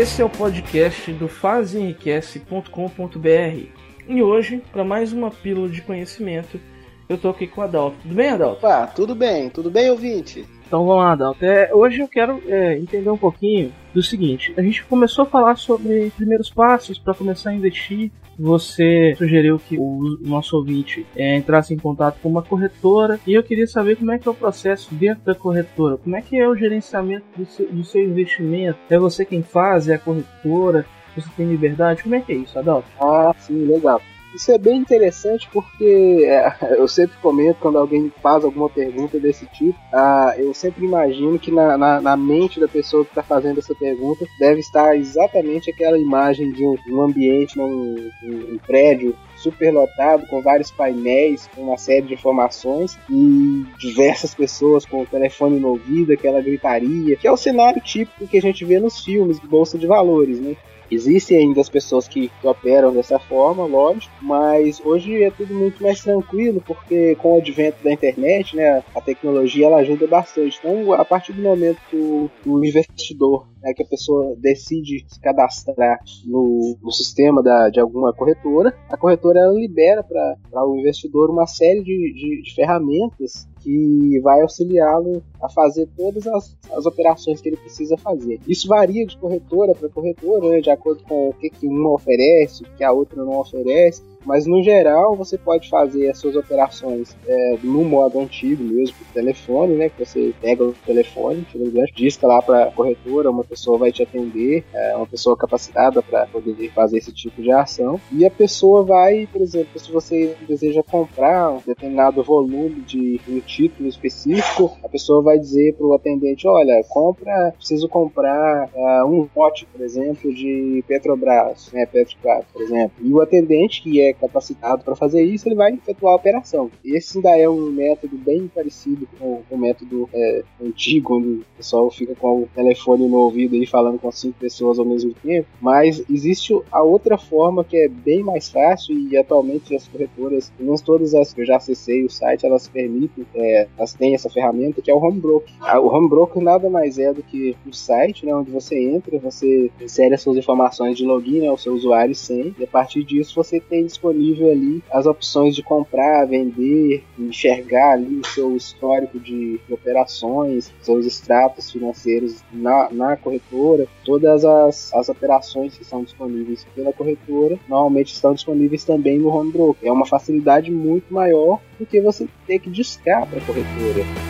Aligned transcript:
Esse 0.00 0.22
é 0.22 0.24
o 0.24 0.30
podcast 0.30 1.12
do 1.12 1.28
fazenriquece.com.br 1.28 3.66
e 4.08 4.22
hoje, 4.22 4.62
para 4.72 4.82
mais 4.82 5.12
uma 5.12 5.30
pílula 5.30 5.68
de 5.68 5.82
conhecimento, 5.82 6.58
eu 7.06 7.18
tô 7.18 7.28
aqui 7.28 7.46
com 7.46 7.60
o 7.60 7.64
Adalto. 7.64 7.98
Tudo 8.00 8.14
bem, 8.14 8.30
Adalto? 8.30 8.62
Pá, 8.62 8.86
tudo 8.86 9.14
bem, 9.14 9.50
tudo 9.50 9.70
bem, 9.70 9.90
ouvinte? 9.90 10.46
Então 10.66 10.86
vamos 10.86 11.04
lá, 11.04 11.12
Adalto. 11.12 11.44
É, 11.44 11.74
hoje 11.74 12.00
eu 12.00 12.08
quero 12.08 12.42
é, 12.46 12.78
entender 12.78 13.10
um 13.10 13.18
pouquinho 13.18 13.74
do 13.92 14.02
seguinte: 14.02 14.54
a 14.56 14.62
gente 14.62 14.82
começou 14.84 15.24
a 15.24 15.28
falar 15.28 15.58
sobre 15.58 16.10
primeiros 16.16 16.48
passos 16.48 16.98
para 16.98 17.12
começar 17.12 17.50
a 17.50 17.54
investir. 17.54 18.10
Você 18.40 19.14
sugeriu 19.18 19.58
que 19.58 19.76
o 19.78 20.16
nosso 20.22 20.56
ouvinte 20.56 21.06
é, 21.14 21.36
entrasse 21.36 21.74
em 21.74 21.76
contato 21.76 22.18
com 22.22 22.28
uma 22.30 22.42
corretora 22.42 23.20
e 23.26 23.34
eu 23.34 23.42
queria 23.42 23.66
saber 23.66 23.96
como 23.96 24.12
é 24.12 24.18
que 24.18 24.26
é 24.26 24.30
o 24.30 24.34
processo 24.34 24.94
dentro 24.94 25.24
da 25.26 25.34
corretora. 25.34 25.98
Como 25.98 26.16
é 26.16 26.22
que 26.22 26.38
é 26.38 26.48
o 26.48 26.56
gerenciamento 26.56 27.26
do 27.36 27.44
seu, 27.44 27.70
do 27.70 27.84
seu 27.84 28.02
investimento? 28.02 28.78
É 28.88 28.98
você 28.98 29.26
quem 29.26 29.42
faz? 29.42 29.90
É 29.90 29.96
a 29.96 29.98
corretora? 29.98 30.86
Você 31.14 31.28
tem 31.36 31.50
liberdade? 31.50 32.02
Como 32.02 32.14
é 32.14 32.20
que 32.20 32.32
é 32.32 32.36
isso, 32.36 32.58
Adalto? 32.58 32.88
Ah, 32.98 33.34
sim, 33.38 33.66
legal. 33.66 34.00
Isso 34.34 34.52
é 34.52 34.58
bem 34.58 34.76
interessante 34.76 35.48
porque 35.52 36.24
é, 36.24 36.54
eu 36.78 36.86
sempre 36.86 37.16
comento 37.18 37.58
quando 37.60 37.78
alguém 37.78 38.12
faz 38.22 38.44
alguma 38.44 38.68
pergunta 38.68 39.18
desse 39.18 39.46
tipo, 39.46 39.78
ah, 39.92 40.34
eu 40.36 40.54
sempre 40.54 40.84
imagino 40.84 41.38
que 41.38 41.50
na, 41.50 41.76
na, 41.76 42.00
na 42.00 42.16
mente 42.16 42.60
da 42.60 42.68
pessoa 42.68 43.04
que 43.04 43.10
está 43.10 43.22
fazendo 43.22 43.58
essa 43.58 43.74
pergunta 43.74 44.24
deve 44.38 44.60
estar 44.60 44.96
exatamente 44.96 45.70
aquela 45.70 45.98
imagem 45.98 46.52
de 46.52 46.64
um, 46.64 46.76
um 46.88 47.02
ambiente, 47.02 47.56
num 47.56 48.10
um, 48.22 48.54
um 48.54 48.58
prédio 48.66 49.16
superlotado, 49.36 50.26
com 50.26 50.42
vários 50.42 50.70
painéis, 50.70 51.48
com 51.54 51.62
uma 51.62 51.78
série 51.78 52.06
de 52.06 52.14
informações 52.14 52.98
e 53.08 53.64
diversas 53.78 54.34
pessoas 54.34 54.84
com 54.84 55.02
o 55.02 55.06
telefone 55.06 55.58
no 55.58 55.68
ouvido, 55.68 56.12
aquela 56.12 56.40
gritaria, 56.40 57.16
que 57.16 57.26
é 57.26 57.32
o 57.32 57.36
cenário 57.36 57.80
típico 57.80 58.26
que 58.26 58.38
a 58.38 58.42
gente 58.42 58.64
vê 58.64 58.78
nos 58.78 59.02
filmes 59.02 59.40
de 59.40 59.46
bolsa 59.46 59.78
de 59.78 59.86
valores, 59.86 60.38
né? 60.38 60.56
Existem 60.90 61.38
ainda 61.38 61.60
as 61.60 61.68
pessoas 61.68 62.08
que, 62.08 62.30
operam 62.42 62.92
dessa 62.92 63.18
forma, 63.18 63.64
lógico, 63.64 64.12
mas 64.20 64.80
hoje 64.84 65.22
é 65.22 65.30
tudo 65.30 65.54
muito 65.54 65.82
mais 65.82 66.00
tranquilo, 66.00 66.62
porque 66.66 67.14
com 67.16 67.34
o 67.34 67.38
advento 67.38 67.82
da 67.84 67.92
internet, 67.92 68.56
né, 68.56 68.82
a 68.94 69.00
tecnologia 69.00 69.66
ela 69.66 69.78
ajuda 69.78 70.06
bastante. 70.06 70.58
Então, 70.58 70.92
a 70.92 71.04
partir 71.04 71.32
do 71.32 71.42
momento 71.42 71.80
que 71.88 71.96
o, 71.96 72.30
o 72.46 72.64
investidor 72.64 73.46
né, 73.62 73.72
que 73.74 73.82
a 73.82 73.86
pessoa 73.86 74.34
decide 74.36 75.04
se 75.06 75.20
cadastrar 75.20 75.98
no, 76.24 76.76
no 76.82 76.90
sistema 76.90 77.42
da, 77.42 77.68
de 77.68 77.78
alguma 77.78 78.12
corretora, 78.12 78.74
a 78.88 78.96
corretora 78.96 79.40
ela 79.40 79.52
libera 79.52 80.02
para 80.02 80.66
o 80.66 80.76
investidor 80.76 81.30
uma 81.30 81.46
série 81.46 81.82
de, 81.82 82.12
de, 82.14 82.42
de 82.42 82.54
ferramentas 82.54 83.48
que 83.60 84.18
vai 84.20 84.40
auxiliá-lo 84.40 85.22
a 85.42 85.48
fazer 85.48 85.88
todas 85.96 86.26
as, 86.26 86.56
as, 86.72 86.86
operações 86.86 87.40
que 87.40 87.48
ele 87.48 87.56
precisa 87.56 87.96
fazer. 87.96 88.40
Isso 88.46 88.66
varia 88.66 89.06
de 89.06 89.16
corretora 89.16 89.74
para 89.74 89.88
corretora, 89.88 90.48
né, 90.48 90.60
de 90.60 90.70
acordo 90.70 91.02
com 91.04 91.28
o 91.28 91.34
que, 91.34 91.50
que 91.50 91.66
uma 91.66 91.92
oferece, 91.92 92.62
o 92.62 92.66
que 92.76 92.84
a 92.84 92.92
outra 92.92 93.22
não 93.22 93.38
oferece. 93.38 94.02
Mas 94.24 94.46
no 94.46 94.62
geral 94.62 95.16
você 95.16 95.38
pode 95.38 95.68
fazer 95.68 96.10
as 96.10 96.18
suas 96.18 96.36
operações 96.36 97.16
é, 97.26 97.58
no 97.62 97.84
modo 97.84 98.20
antigo 98.20 98.62
mesmo, 98.62 98.96
por 98.96 99.06
telefone, 99.12 99.74
né? 99.74 99.88
Que 99.88 100.04
você 100.04 100.34
pega 100.40 100.64
o 100.64 100.74
telefone, 100.84 101.46
disca 101.94 102.26
lá 102.26 102.42
para 102.42 102.64
a 102.64 102.70
corretora, 102.70 103.30
uma 103.30 103.44
pessoa 103.44 103.78
vai 103.78 103.92
te 103.92 104.02
atender, 104.02 104.64
é 104.72 104.96
uma 104.96 105.06
pessoa 105.06 105.36
capacitada 105.36 106.02
para 106.02 106.26
poder 106.26 106.70
fazer 106.72 106.98
esse 106.98 107.12
tipo 107.12 107.42
de 107.42 107.50
ação. 107.50 108.00
E 108.12 108.24
a 108.26 108.30
pessoa 108.30 108.84
vai, 108.84 109.28
por 109.30 109.40
exemplo, 109.40 109.78
se 109.78 109.90
você 109.90 110.36
deseja 110.46 110.82
comprar 110.82 111.50
um 111.50 111.60
determinado 111.66 112.22
volume 112.22 112.80
de 112.82 113.20
um 113.28 113.40
título 113.40 113.88
específico, 113.88 114.76
a 114.84 114.88
pessoa 114.88 115.22
vai 115.22 115.38
dizer 115.38 115.74
para 115.74 115.86
o 115.86 115.94
atendente: 115.94 116.46
olha, 116.46 116.82
compra, 116.88 117.52
preciso 117.56 117.88
comprar 117.88 118.68
uh, 118.74 119.06
um 119.06 119.28
lote, 119.34 119.66
por 119.66 119.80
exemplo, 119.80 120.32
de 120.32 120.84
Petrobras, 120.86 121.70
né? 121.72 121.86
Petrobras, 121.86 122.44
por 122.52 122.62
exemplo. 122.62 122.92
E 123.00 123.12
o 123.12 123.20
atendente 123.20 123.82
que 123.82 124.00
é 124.00 124.09
capacitado 124.12 124.84
para 124.84 124.96
fazer 124.96 125.22
isso, 125.22 125.48
ele 125.48 125.54
vai 125.54 125.72
efetuar 125.72 126.12
a 126.12 126.16
operação. 126.16 126.70
Esse 126.84 127.18
ainda 127.18 127.36
é 127.36 127.48
um 127.48 127.70
método 127.70 128.16
bem 128.16 128.48
parecido 128.48 129.08
com, 129.18 129.42
o 129.50 129.58
método 129.58 130.08
é, 130.12 130.42
antigo, 130.62 131.16
onde 131.16 131.28
o 131.28 131.44
pessoal 131.56 131.90
fica 131.90 132.14
com 132.14 132.42
o 132.42 132.48
telefone 132.54 133.08
no 133.08 133.16
ouvido 133.16 133.54
e 133.56 133.66
falando 133.66 133.98
com 133.98 134.10
cinco 134.10 134.38
pessoas 134.38 134.78
ao 134.78 134.84
mesmo 134.84 135.12
tempo. 135.22 135.48
Mas 135.60 136.02
existe 136.10 136.58
a 136.70 136.82
outra 136.82 137.18
forma 137.18 137.64
que 137.64 137.76
é 137.76 137.88
bem 137.88 138.22
mais 138.22 138.48
fácil 138.48 138.96
e 138.98 139.16
atualmente 139.16 139.74
as 139.74 139.86
corretoras, 139.86 140.52
menos 140.58 140.80
todas 140.80 141.14
as 141.14 141.32
que 141.32 141.42
eu 141.42 141.46
já 141.46 141.56
acessei 141.56 142.04
o 142.04 142.10
site, 142.10 142.46
elas 142.46 142.68
permitem, 142.68 143.26
é, 143.34 143.68
elas 143.76 143.94
têm 143.94 144.14
essa 144.14 144.30
ferramenta 144.30 144.82
que 144.82 144.90
é 144.90 144.94
o 144.94 144.98
home 144.98 145.20
broker. 145.20 145.52
O 145.82 145.86
home 145.86 146.08
broker 146.08 146.42
nada 146.42 146.68
mais 146.68 146.98
é 146.98 147.12
do 147.12 147.22
que 147.22 147.56
o 147.66 147.72
site, 147.72 148.24
né, 148.24 148.34
onde 148.34 148.50
você 148.50 148.78
entra, 148.78 149.18
você 149.18 149.70
insere 149.80 150.14
as 150.14 150.22
suas 150.22 150.36
informações 150.36 150.96
de 150.96 151.04
login, 151.04 151.40
né, 151.40 151.50
o 151.50 151.56
seu 151.56 151.74
usuário 151.74 152.12
e 152.12 152.14
senha, 152.14 152.54
e 152.58 152.64
a 152.64 152.66
partir 152.66 153.04
disso 153.04 153.34
você 153.34 153.60
tem 153.60 153.84
disponível 154.00 154.50
ali 154.50 154.82
as 154.90 155.04
opções 155.04 155.54
de 155.54 155.62
comprar, 155.62 156.26
vender, 156.26 157.04
enxergar 157.18 157.92
ali 157.92 158.16
o 158.16 158.26
seu 158.26 158.56
histórico 158.56 159.20
de, 159.20 159.60
operações, 159.70 160.72
seus 160.80 161.06
extratos 161.06 161.70
financeiros 161.70 162.42
na, 162.52 162.88
na 162.90 163.16
corretora, 163.16 163.86
todas 164.04 164.44
as, 164.44 164.92
as 164.94 165.08
operações 165.08 165.76
que 165.76 165.84
são 165.84 166.02
disponíveis 166.02 166.66
pela 166.74 166.92
corretora 166.92 167.58
normalmente 167.68 168.14
estão 168.14 168.34
disponíveis 168.34 168.84
também 168.84 169.18
no 169.18 169.28
home 169.28 169.52
broker. 169.52 169.88
É 169.88 169.92
uma 169.92 170.06
facilidade 170.06 170.70
muito 170.70 171.12
maior 171.12 171.60
do 171.78 171.86
que 171.86 172.00
você 172.00 172.26
ter 172.46 172.58
que 172.58 172.70
discar 172.70 173.26
para 173.26 173.38
a 173.38 173.44
corretora. 173.44 174.29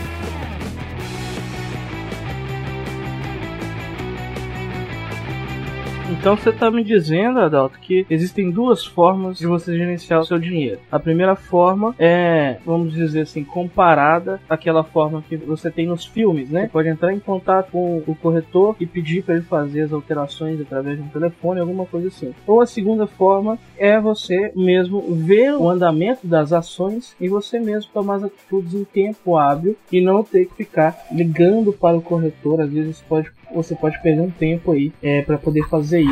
Então 6.20 6.36
você 6.36 6.50
está 6.50 6.70
me 6.70 6.84
dizendo, 6.84 7.40
Adalto, 7.40 7.78
que 7.80 8.04
existem 8.10 8.50
duas 8.50 8.84
formas 8.84 9.38
de 9.38 9.46
você 9.46 9.74
gerenciar 9.74 10.20
o 10.20 10.24
seu 10.26 10.38
dinheiro. 10.38 10.78
A 10.92 10.98
primeira 10.98 11.34
forma 11.34 11.94
é, 11.98 12.58
vamos 12.62 12.92
dizer 12.92 13.22
assim, 13.22 13.42
comparada 13.42 14.38
àquela 14.46 14.84
forma 14.84 15.24
que 15.26 15.34
você 15.34 15.70
tem 15.70 15.86
nos 15.86 16.04
filmes, 16.04 16.50
né? 16.50 16.64
Você 16.64 16.68
pode 16.68 16.88
entrar 16.90 17.14
em 17.14 17.18
contato 17.18 17.70
com 17.72 18.02
o 18.06 18.14
corretor 18.14 18.76
e 18.78 18.84
pedir 18.84 19.22
para 19.22 19.36
ele 19.36 19.44
fazer 19.44 19.80
as 19.80 19.94
alterações 19.94 20.60
através 20.60 20.98
de 20.98 21.02
um 21.02 21.08
telefone, 21.08 21.58
alguma 21.58 21.86
coisa 21.86 22.08
assim. 22.08 22.34
Ou 22.46 22.60
a 22.60 22.66
segunda 22.66 23.06
forma 23.06 23.58
é 23.78 23.98
você 23.98 24.52
mesmo 24.54 25.00
ver 25.14 25.54
o 25.54 25.70
andamento 25.70 26.26
das 26.26 26.52
ações 26.52 27.16
e 27.18 27.28
você 27.28 27.58
mesmo 27.58 27.90
tomar 27.94 28.16
as 28.16 28.24
atitudes 28.24 28.74
em 28.74 28.84
tempo 28.84 29.38
hábil 29.38 29.74
e 29.90 30.02
não 30.02 30.22
ter 30.22 30.44
que 30.44 30.54
ficar 30.54 30.94
ligando 31.10 31.72
para 31.72 31.96
o 31.96 32.02
corretor. 32.02 32.60
Às 32.60 32.70
vezes 32.70 33.00
pode, 33.08 33.30
você 33.54 33.74
pode 33.74 33.98
perder 34.02 34.20
um 34.20 34.30
tempo 34.30 34.72
aí 34.72 34.92
é, 35.02 35.22
para 35.22 35.38
poder 35.38 35.66
fazer 35.66 36.02
isso. 36.02 36.09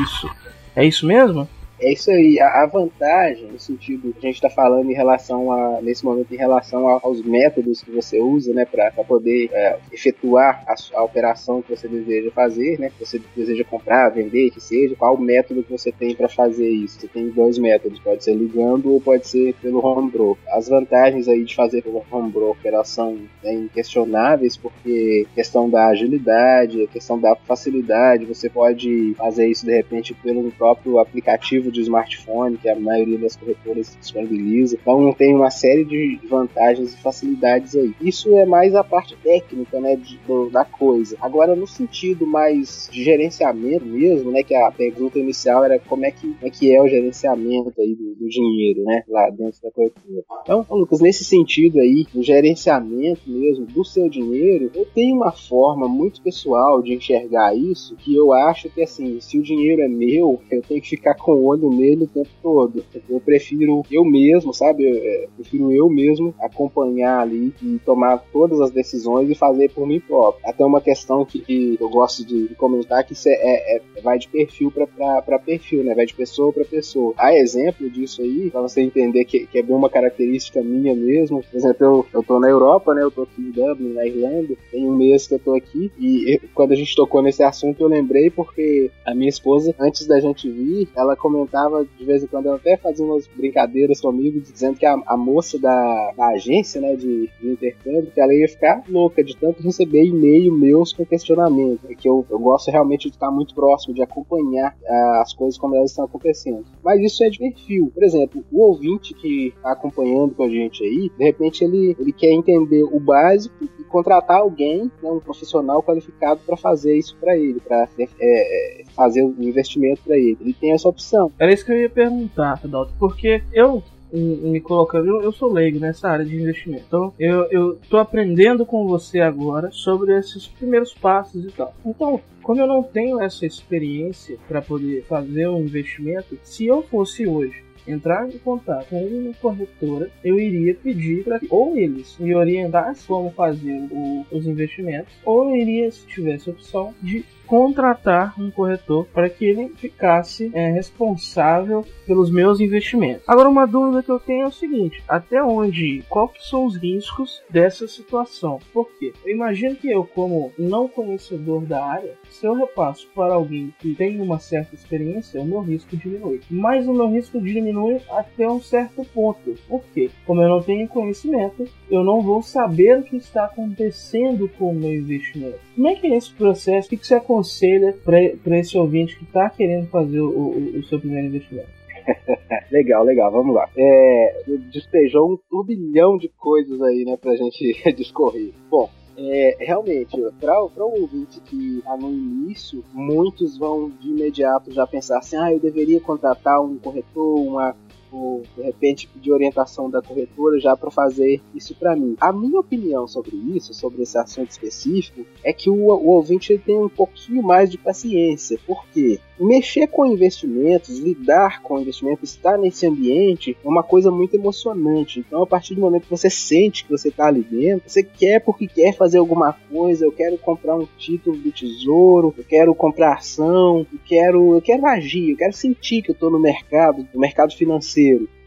É 0.74 0.84
isso 0.84 1.06
mesmo? 1.06 1.48
É 1.80 1.92
isso 1.92 2.10
aí. 2.10 2.40
A, 2.40 2.66
vantagem, 2.66 3.46
no 3.46 3.58
sentido 3.58 4.12
que 4.12 4.26
a 4.26 4.30
gente 4.30 4.36
está 4.36 4.50
falando 4.50 4.90
em 4.90 4.94
relação 4.94 5.52
a, 5.52 5.80
nesse 5.80 6.04
momento, 6.04 6.32
em 6.32 6.36
relação 6.36 6.88
aos 6.88 7.22
métodos 7.22 7.82
que 7.82 7.90
você 7.90 8.20
usa, 8.20 8.52
né, 8.52 8.64
para 8.64 8.90
poder 9.04 9.48
é, 9.52 9.78
efetuar 9.92 10.64
a, 10.66 10.74
a, 10.98 11.02
operação 11.02 11.62
que 11.62 11.74
você 11.74 11.86
deseja 11.86 12.30
fazer, 12.32 12.78
né, 12.78 12.90
que 12.90 13.04
você 13.04 13.20
deseja 13.36 13.64
comprar, 13.64 14.08
vender, 14.08 14.50
que 14.50 14.60
seja, 14.60 14.96
qual 14.96 15.14
o 15.14 15.20
método 15.20 15.62
que 15.62 15.70
você 15.70 15.92
tem 15.92 16.14
para 16.14 16.28
fazer 16.28 16.68
isso. 16.68 17.00
Você 17.00 17.08
tem 17.08 17.28
dois 17.30 17.58
métodos, 17.58 18.00
pode 18.00 18.24
ser 18.24 18.34
ligando 18.34 18.92
ou 18.92 19.00
pode 19.00 19.26
ser 19.28 19.54
pelo 19.54 19.84
home 19.84 20.10
broker. 20.10 20.42
As 20.52 20.68
vantagens 20.68 21.28
aí 21.28 21.44
de 21.44 21.54
fazer 21.54 21.82
pelo 21.82 22.04
home 22.10 22.30
broker 22.30 22.84
são 22.84 23.18
né, 23.42 23.52
inquestionáveis, 23.54 24.56
porque 24.56 25.26
questão 25.34 25.70
da 25.70 25.88
agilidade, 25.88 26.88
questão 26.92 27.18
da 27.18 27.36
facilidade, 27.36 28.24
você 28.24 28.48
pode 28.50 29.14
fazer 29.16 29.46
isso 29.48 29.64
de 29.64 29.74
repente 29.74 30.14
pelo 30.14 30.50
próprio 30.52 30.98
aplicativo 30.98 31.67
aplicativo 31.68 31.70
de 31.70 31.80
smartphone 31.82 32.56
que 32.56 32.68
a 32.68 32.78
maioria 32.78 33.18
das 33.18 33.36
corretoras 33.36 33.96
disponibiliza. 34.00 34.76
Então 34.80 35.12
tem 35.12 35.34
uma 35.34 35.50
série 35.50 35.84
de 35.84 36.18
vantagens 36.28 36.94
e 36.94 36.96
facilidades 36.96 37.76
aí. 37.76 37.94
Isso 38.00 38.34
é 38.36 38.44
mais 38.44 38.74
a 38.74 38.82
parte 38.82 39.16
técnica, 39.22 39.80
né, 39.80 39.96
de, 39.96 40.18
do, 40.26 40.50
da 40.50 40.64
coisa. 40.64 41.16
Agora 41.20 41.54
no 41.54 41.66
sentido 41.66 42.26
mais 42.26 42.88
de 42.90 43.04
gerenciamento 43.04 43.84
mesmo, 43.84 44.30
né, 44.30 44.42
que 44.42 44.54
a 44.54 44.70
pergunta 44.70 45.18
inicial 45.18 45.64
era 45.64 45.78
como 45.78 46.04
é 46.04 46.10
que, 46.10 46.32
como 46.34 46.46
é, 46.46 46.50
que 46.50 46.74
é 46.74 46.82
o 46.82 46.88
gerenciamento 46.88 47.80
aí 47.80 47.94
do, 47.94 48.14
do 48.14 48.28
dinheiro, 48.28 48.82
né, 48.84 49.04
lá 49.08 49.30
dentro 49.30 49.60
da 49.62 49.70
corretora. 49.70 50.24
Então, 50.42 50.64
Lucas, 50.70 51.00
nesse 51.00 51.24
sentido 51.24 51.78
aí, 51.78 52.06
o 52.14 52.22
gerenciamento 52.22 53.22
mesmo 53.26 53.66
do 53.66 53.84
seu 53.84 54.08
dinheiro, 54.08 54.70
eu 54.74 54.86
tenho 54.86 55.16
uma 55.16 55.32
forma 55.32 55.88
muito 55.88 56.22
pessoal 56.22 56.82
de 56.82 56.94
enxergar 56.94 57.54
isso, 57.54 57.96
que 57.96 58.14
eu 58.14 58.32
acho 58.32 58.68
que 58.70 58.82
assim, 58.82 59.20
se 59.20 59.38
o 59.38 59.42
dinheiro 59.42 59.82
é 59.82 59.88
meu, 59.88 60.40
eu 60.50 60.62
tenho 60.62 60.80
que 60.80 60.88
ficar 60.88 61.14
com 61.14 61.32
o 61.32 61.44
olho 61.44 61.57
olho 61.58 61.70
nele 61.70 62.04
o 62.04 62.08
tempo 62.08 62.28
todo. 62.42 62.84
Eu 63.08 63.20
prefiro 63.20 63.82
eu 63.90 64.04
mesmo, 64.04 64.54
sabe? 64.54 64.88
Eu, 64.88 64.96
é, 64.96 65.28
prefiro 65.36 65.72
eu 65.72 65.88
mesmo 65.88 66.34
acompanhar 66.40 67.20
ali 67.20 67.52
e 67.62 67.78
tomar 67.84 68.18
todas 68.32 68.60
as 68.60 68.70
decisões 68.70 69.28
e 69.28 69.34
fazer 69.34 69.70
por 69.70 69.86
mim 69.86 70.00
próprio. 70.00 70.48
Até 70.48 70.64
uma 70.64 70.80
questão 70.80 71.24
que 71.24 71.76
eu 71.80 71.88
gosto 71.88 72.24
de 72.24 72.54
comentar 72.56 73.04
que 73.04 73.14
é, 73.26 73.76
é, 73.76 73.76
é 73.76 74.00
vai 74.00 74.18
de 74.18 74.28
perfil 74.28 74.70
para 74.70 75.38
perfil, 75.38 75.84
né? 75.84 75.94
Vai 75.94 76.06
de 76.06 76.14
pessoa 76.14 76.52
para 76.52 76.64
pessoa. 76.64 77.14
Há 77.16 77.34
exemplo 77.34 77.90
disso 77.90 78.22
aí, 78.22 78.50
para 78.50 78.62
você 78.62 78.80
entender 78.80 79.24
que, 79.24 79.46
que 79.46 79.58
é 79.58 79.62
bem 79.62 79.74
uma 79.74 79.90
característica 79.90 80.62
minha 80.62 80.94
mesmo. 80.94 81.42
Por 81.42 81.56
exemplo, 81.56 81.86
eu, 81.86 82.06
eu 82.12 82.22
tô 82.22 82.38
na 82.38 82.48
Europa, 82.48 82.94
né? 82.94 83.02
Eu 83.02 83.10
tô 83.10 83.22
aqui 83.22 83.40
em 83.40 83.50
Dublin, 83.50 83.92
na 83.92 84.06
Irlanda. 84.06 84.54
Tem 84.70 84.86
um 84.86 84.96
mês 84.96 85.26
que 85.26 85.34
eu 85.34 85.38
tô 85.38 85.54
aqui 85.54 85.90
e 85.98 86.40
quando 86.54 86.72
a 86.72 86.76
gente 86.76 86.94
tocou 86.94 87.22
nesse 87.22 87.42
assunto 87.42 87.82
eu 87.82 87.88
lembrei 87.88 88.30
porque 88.30 88.90
a 89.04 89.14
minha 89.14 89.28
esposa, 89.28 89.74
antes 89.78 90.06
da 90.06 90.20
gente 90.20 90.50
vir, 90.50 90.88
ela 90.96 91.16
comentava 91.48 91.84
de 91.84 92.04
vez 92.04 92.22
em 92.22 92.26
quando, 92.26 92.50
até 92.50 92.76
fazia 92.76 93.04
umas 93.04 93.26
brincadeiras 93.26 94.00
comigo, 94.00 94.40
dizendo 94.40 94.78
que 94.78 94.86
a, 94.86 95.00
a 95.06 95.16
moça 95.16 95.58
da, 95.58 96.12
da, 96.16 96.28
agência, 96.28 96.80
né, 96.80 96.94
de, 96.94 97.28
de, 97.40 97.48
intercâmbio, 97.48 98.10
que 98.12 98.20
ela 98.20 98.34
ia 98.34 98.48
ficar 98.48 98.82
louca 98.88 99.24
de 99.24 99.36
tanto 99.36 99.62
receber 99.62 100.04
e-mail 100.04 100.52
meus 100.52 100.92
com 100.92 101.04
questionamento. 101.04 101.80
É 101.88 101.94
que 101.94 102.08
eu, 102.08 102.24
eu 102.30 102.38
gosto 102.38 102.70
realmente 102.70 103.08
de 103.08 103.16
estar 103.16 103.30
muito 103.30 103.54
próximo, 103.54 103.94
de 103.94 104.02
acompanhar 104.02 104.76
uh, 104.82 105.20
as 105.22 105.32
coisas 105.32 105.58
como 105.58 105.74
elas 105.74 105.90
estão 105.90 106.04
acontecendo. 106.04 106.64
Mas 106.84 107.00
isso 107.00 107.24
é 107.24 107.30
de 107.30 107.38
perfil. 107.38 107.90
Por 107.94 108.04
exemplo, 108.04 108.44
o 108.52 108.62
ouvinte 108.62 109.14
que 109.14 109.48
está 109.56 109.72
acompanhando 109.72 110.34
com 110.34 110.42
a 110.44 110.48
gente 110.48 110.84
aí, 110.84 111.10
de 111.16 111.24
repente 111.24 111.64
ele, 111.64 111.96
ele 111.98 112.12
quer 112.12 112.30
entender 112.30 112.82
o 112.82 113.00
básico 113.00 113.54
e 113.64 113.84
contratar 113.84 114.38
alguém, 114.38 114.90
né, 115.02 115.10
um 115.10 115.20
profissional 115.20 115.82
qualificado 115.82 116.40
para 116.44 116.56
fazer 116.56 116.96
isso 116.96 117.16
para 117.16 117.36
ele, 117.36 117.60
para 117.60 117.88
é, 117.98 118.06
é, 118.20 118.84
fazer 118.94 119.22
o 119.22 119.34
investimento 119.42 120.02
para 120.04 120.16
ele. 120.16 120.36
Ele 120.40 120.52
tem 120.52 120.72
essa 120.72 120.88
opção. 120.88 121.32
Era 121.38 121.52
isso 121.52 121.64
que 121.64 121.72
eu 121.72 121.80
ia 121.80 121.90
perguntar, 121.90 122.60
Adalto, 122.64 122.92
porque 122.98 123.42
eu 123.52 123.82
me 124.12 124.60
colocando, 124.60 125.06
eu, 125.06 125.22
eu, 125.22 125.32
sou 125.32 125.52
leigo 125.52 125.78
nessa 125.78 126.08
área 126.08 126.24
de 126.24 126.34
investimento. 126.34 126.84
Então, 126.86 127.12
eu, 127.18 127.42
eu 127.50 127.78
tô 127.90 127.98
aprendendo 127.98 128.64
com 128.64 128.86
você 128.86 129.20
agora 129.20 129.70
sobre 129.70 130.16
esses 130.16 130.46
primeiros 130.46 130.94
passos 130.94 131.44
e 131.44 131.50
tal. 131.50 131.74
Então, 131.84 132.20
como 132.42 132.60
eu 132.60 132.66
não 132.66 132.82
tenho 132.82 133.20
essa 133.20 133.44
experiência 133.44 134.38
para 134.48 134.62
poder 134.62 135.04
fazer 135.04 135.48
um 135.48 135.60
investimento, 135.60 136.38
se 136.42 136.66
eu 136.66 136.82
fosse 136.82 137.26
hoje 137.26 137.62
entrar 137.86 138.28
em 138.28 138.38
contato 138.38 138.88
com 138.90 139.02
uma 139.06 139.34
corretora, 139.34 140.10
eu 140.22 140.38
iria 140.38 140.74
pedir 140.74 141.24
para 141.24 141.40
ou 141.48 141.76
eles 141.76 142.16
me 142.18 142.34
orientassem 142.34 143.06
como 143.06 143.30
fazer 143.30 143.86
o, 143.90 144.26
os 144.30 144.46
investimentos, 144.46 145.12
ou 145.24 145.50
eu 145.50 145.56
iria, 145.56 145.90
se 145.90 146.06
tivesse 146.06 146.50
opção, 146.50 146.94
de 147.02 147.24
contratar 147.48 148.38
um 148.38 148.50
corretor 148.50 149.06
para 149.06 149.28
que 149.28 149.44
ele 149.44 149.70
ficasse 149.70 150.50
é, 150.54 150.70
responsável 150.70 151.84
pelos 152.06 152.30
meus 152.30 152.60
investimentos. 152.60 153.24
Agora, 153.26 153.48
uma 153.48 153.66
dúvida 153.66 154.02
que 154.02 154.10
eu 154.10 154.20
tenho 154.20 154.44
é 154.44 154.46
o 154.46 154.52
seguinte: 154.52 155.02
até 155.08 155.42
onde, 155.42 156.04
que 156.34 156.48
são 156.48 156.66
os 156.66 156.76
riscos 156.76 157.42
dessa 157.48 157.88
situação? 157.88 158.60
Por 158.72 158.88
quê? 158.98 159.12
Eu 159.24 159.34
imagino 159.34 159.74
que 159.74 159.90
eu, 159.90 160.04
como 160.04 160.52
não 160.58 160.86
conhecedor 160.86 161.62
da 161.62 161.84
área, 161.84 162.14
se 162.30 162.46
eu 162.46 162.54
repasso 162.54 163.08
para 163.14 163.34
alguém 163.34 163.72
que 163.78 163.94
tem 163.94 164.20
uma 164.20 164.38
certa 164.38 164.74
experiência, 164.74 165.40
o 165.40 165.44
meu 165.44 165.60
risco 165.60 165.96
diminui. 165.96 166.40
Mas 166.50 166.86
o 166.86 166.92
meu 166.92 167.08
risco 167.08 167.40
diminui 167.40 168.00
até 168.10 168.48
um 168.48 168.60
certo 168.60 169.04
ponto. 169.06 169.54
Por 169.68 169.82
quê? 169.94 170.10
Como 170.26 170.42
eu 170.42 170.48
não 170.48 170.62
tenho 170.62 170.88
conhecimento, 170.88 171.66
eu 171.90 172.04
não 172.04 172.20
vou 172.20 172.42
saber 172.42 172.98
o 172.98 173.02
que 173.02 173.16
está 173.16 173.44
acontecendo 173.44 174.48
com 174.58 174.70
o 174.70 174.74
meu 174.74 174.92
investimento. 174.92 175.58
Como 175.74 175.88
é 175.88 175.94
que 175.94 176.06
é 176.06 176.16
esse 176.16 176.32
processo? 176.32 176.88
O 176.88 176.90
que 176.90 177.06
você 177.06 177.14
aconselha 177.38 177.96
para 178.04 178.58
esse 178.58 178.76
ouvinte 178.76 179.16
que 179.16 179.24
está 179.24 179.48
querendo 179.48 179.86
fazer 179.88 180.20
o, 180.20 180.28
o, 180.28 180.78
o 180.78 180.82
seu 180.84 180.98
primeiro 180.98 181.28
investimento? 181.28 181.68
legal, 182.70 183.04
legal, 183.04 183.30
vamos 183.30 183.54
lá. 183.54 183.68
É, 183.76 184.42
despejou 184.72 185.32
um 185.32 185.38
turbilhão 185.48 186.18
de 186.18 186.28
coisas 186.28 186.80
aí, 186.82 187.04
né, 187.04 187.16
pra 187.16 187.36
gente 187.36 187.80
discorrer. 187.94 188.52
Bom, 188.70 188.90
é, 189.16 189.56
realmente, 189.60 190.16
para 190.40 190.60
o 190.60 191.00
ouvinte 191.00 191.40
que 191.40 191.78
está 191.78 191.96
no 191.96 192.10
início, 192.10 192.84
muitos 192.92 193.58
vão 193.58 193.90
de 193.90 194.08
imediato 194.08 194.72
já 194.72 194.86
pensar 194.86 195.18
assim: 195.18 195.36
ah, 195.36 195.52
eu 195.52 195.58
deveria 195.58 196.00
contratar 196.00 196.60
um 196.60 196.78
corretor, 196.78 197.40
uma 197.40 197.76
ou 198.10 198.42
de 198.56 198.62
repente 198.62 199.08
pedir 199.08 199.32
orientação 199.32 199.90
da 199.90 200.02
corretora 200.02 200.58
já 200.58 200.76
para 200.76 200.90
fazer 200.90 201.40
isso 201.54 201.74
para 201.74 201.96
mim. 201.96 202.16
A 202.20 202.32
minha 202.32 202.60
opinião 202.60 203.06
sobre 203.06 203.36
isso, 203.36 203.74
sobre 203.74 204.02
esse 204.02 204.18
assunto 204.18 204.50
específico, 204.50 205.24
é 205.44 205.52
que 205.52 205.70
o, 205.70 205.74
o 205.74 206.08
ouvinte 206.08 206.58
tem 206.58 206.78
um 206.78 206.88
pouquinho 206.88 207.42
mais 207.42 207.70
de 207.70 207.78
paciência, 207.78 208.58
porque 208.66 209.20
mexer 209.38 209.86
com 209.86 210.06
investimentos, 210.06 210.98
lidar 210.98 211.62
com 211.62 211.78
investimentos, 211.78 212.30
estar 212.30 212.58
nesse 212.58 212.86
ambiente 212.86 213.56
é 213.64 213.68
uma 213.68 213.82
coisa 213.82 214.10
muito 214.10 214.34
emocionante. 214.34 215.20
Então, 215.20 215.42
a 215.42 215.46
partir 215.46 215.74
do 215.74 215.80
momento 215.80 216.04
que 216.04 216.10
você 216.10 216.30
sente 216.30 216.84
que 216.84 216.90
você 216.90 217.08
está 217.08 217.26
ali 217.26 217.42
dentro, 217.42 217.88
você 217.88 218.02
quer 218.02 218.40
porque 218.40 218.66
quer 218.66 218.94
fazer 218.94 219.18
alguma 219.18 219.52
coisa. 219.70 220.04
Eu 220.04 220.12
quero 220.12 220.36
comprar 220.38 220.76
um 220.76 220.86
título 220.96 221.36
do 221.36 221.52
tesouro, 221.52 222.34
eu 222.36 222.44
quero 222.44 222.74
comprar 222.74 223.14
ação, 223.14 223.86
eu 223.92 223.98
quero, 224.04 224.54
eu 224.54 224.62
quero 224.62 224.86
agir, 224.86 225.30
eu 225.30 225.36
quero 225.36 225.52
sentir 225.52 226.02
que 226.02 226.10
eu 226.10 226.14
estou 226.14 226.30
no 226.30 226.38
mercado, 226.38 227.06
no 227.12 227.20
mercado 227.20 227.54
financeiro. 227.54 227.97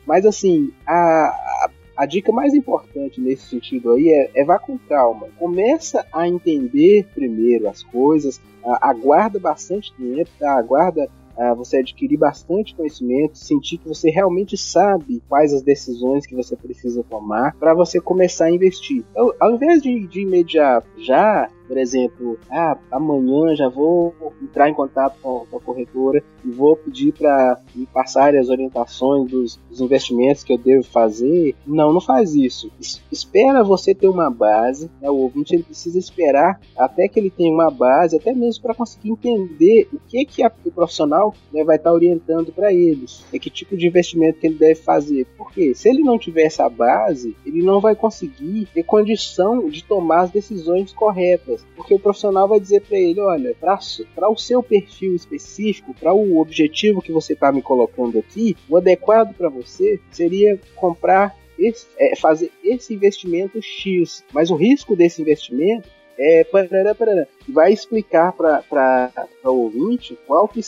Mas 0.05 0.25
assim, 0.25 0.71
a, 0.85 1.27
a 1.65 1.69
a 2.01 2.05
dica 2.07 2.31
mais 2.31 2.55
importante 2.55 3.21
nesse 3.21 3.47
sentido 3.47 3.91
aí 3.91 4.09
é, 4.09 4.31
é 4.33 4.43
vá 4.43 4.57
com 4.57 4.75
calma. 4.75 5.27
Começa 5.37 6.03
a 6.11 6.27
entender 6.27 7.07
primeiro 7.13 7.69
as 7.69 7.83
coisas, 7.83 8.41
aguarda 8.63 9.39
bastante 9.39 9.93
tempo, 9.95 10.27
tá? 10.39 10.57
aguarda 10.57 11.07
uh, 11.37 11.55
você 11.55 11.77
adquirir 11.77 12.17
bastante 12.17 12.73
conhecimento, 12.73 13.37
sentir 13.37 13.77
que 13.77 13.87
você 13.87 14.09
realmente 14.09 14.57
sabe 14.57 15.21
quais 15.29 15.53
as 15.53 15.61
decisões 15.61 16.25
que 16.25 16.35
você 16.35 16.55
precisa 16.55 17.03
tomar 17.03 17.55
para 17.55 17.75
você 17.75 17.99
começar 17.99 18.45
a 18.45 18.51
investir. 18.51 19.03
Então, 19.11 19.31
ao 19.39 19.51
invés 19.51 19.81
de, 19.81 20.07
de 20.07 20.21
imediato 20.21 20.87
já 20.97 21.49
por 21.71 21.77
exemplo, 21.77 22.37
ah, 22.51 22.77
amanhã 22.91 23.55
já 23.55 23.69
vou 23.69 24.13
entrar 24.43 24.69
em 24.69 24.73
contato 24.73 25.17
com, 25.21 25.47
a 25.55 25.59
corretora 25.61 26.21
e 26.43 26.51
vou 26.51 26.75
pedir 26.75 27.13
para 27.13 27.61
me 27.73 27.85
passar 27.85 28.35
as 28.35 28.49
orientações 28.49 29.31
dos, 29.31 29.55
dos, 29.69 29.79
investimentos 29.79 30.43
que 30.43 30.51
eu 30.51 30.57
devo 30.57 30.83
fazer. 30.83 31.55
Não, 31.65 31.93
não 31.93 32.01
faz 32.01 32.35
isso. 32.35 32.69
Es, 32.77 33.01
espera 33.09 33.63
você 33.63 33.95
ter 33.95 34.09
uma 34.09 34.29
base. 34.29 34.91
Né? 35.01 35.09
O 35.09 35.15
ouvinte 35.15 35.55
ele 35.55 35.63
precisa 35.63 35.97
esperar 35.97 36.59
até 36.77 37.07
que 37.07 37.17
ele 37.17 37.29
tenha 37.29 37.53
uma 37.53 37.71
base, 37.71 38.17
até 38.17 38.33
mesmo 38.33 38.61
para 38.61 38.75
conseguir 38.75 39.11
entender 39.11 39.87
o 39.93 39.99
que 40.09 40.25
que 40.25 40.43
a, 40.43 40.51
o 40.65 40.71
profissional 40.71 41.33
né, 41.53 41.63
vai 41.63 41.77
estar 41.77 41.91
tá 41.91 41.95
orientando 41.95 42.51
para 42.51 42.73
ele, 42.73 43.05
é 43.31 43.39
que 43.39 43.49
tipo 43.49 43.77
de 43.77 43.87
investimento 43.87 44.41
que 44.41 44.47
ele 44.47 44.55
deve 44.55 44.75
fazer. 44.75 45.25
Porque 45.51 45.75
se 45.75 45.89
ele 45.89 46.01
não 46.01 46.17
tiver 46.17 46.43
essa 46.43 46.69
base, 46.69 47.35
ele 47.45 47.61
não 47.61 47.81
vai 47.81 47.93
conseguir 47.93 48.69
ter 48.73 48.83
condição 48.83 49.69
de 49.69 49.83
tomar 49.83 50.21
as 50.21 50.31
decisões 50.31 50.93
corretas 50.93 51.61
porque 51.75 51.93
o 51.93 51.99
profissional 51.99 52.47
vai 52.47 52.59
dizer 52.59 52.81
para 52.81 52.97
ele: 52.97 53.19
olha, 53.19 53.55
para 53.59 54.29
o 54.29 54.37
seu 54.37 54.63
perfil 54.63 55.15
específico, 55.15 55.93
para 55.93 56.13
o 56.13 56.39
objetivo 56.39 57.01
que 57.01 57.11
você 57.11 57.33
está 57.33 57.51
me 57.51 57.61
colocando 57.61 58.19
aqui, 58.19 58.55
o 58.69 58.77
adequado 58.77 59.33
para 59.33 59.49
você 59.49 59.99
seria 60.11 60.59
comprar 60.75 61.35
esse, 61.57 61.87
é, 61.97 62.15
fazer 62.15 62.51
esse 62.63 62.93
investimento 62.93 63.61
X. 63.61 64.23
Mas 64.33 64.49
o 64.49 64.55
risco 64.55 64.95
desse 64.95 65.21
investimento 65.21 65.89
é, 66.17 66.43
parará, 66.43 66.95
parará, 66.95 67.27
vai 67.47 67.71
explicar 67.73 68.31
para 68.33 69.27
o 69.45 69.49
ouvinte 69.49 70.17
qual 70.27 70.47
que, 70.47 70.61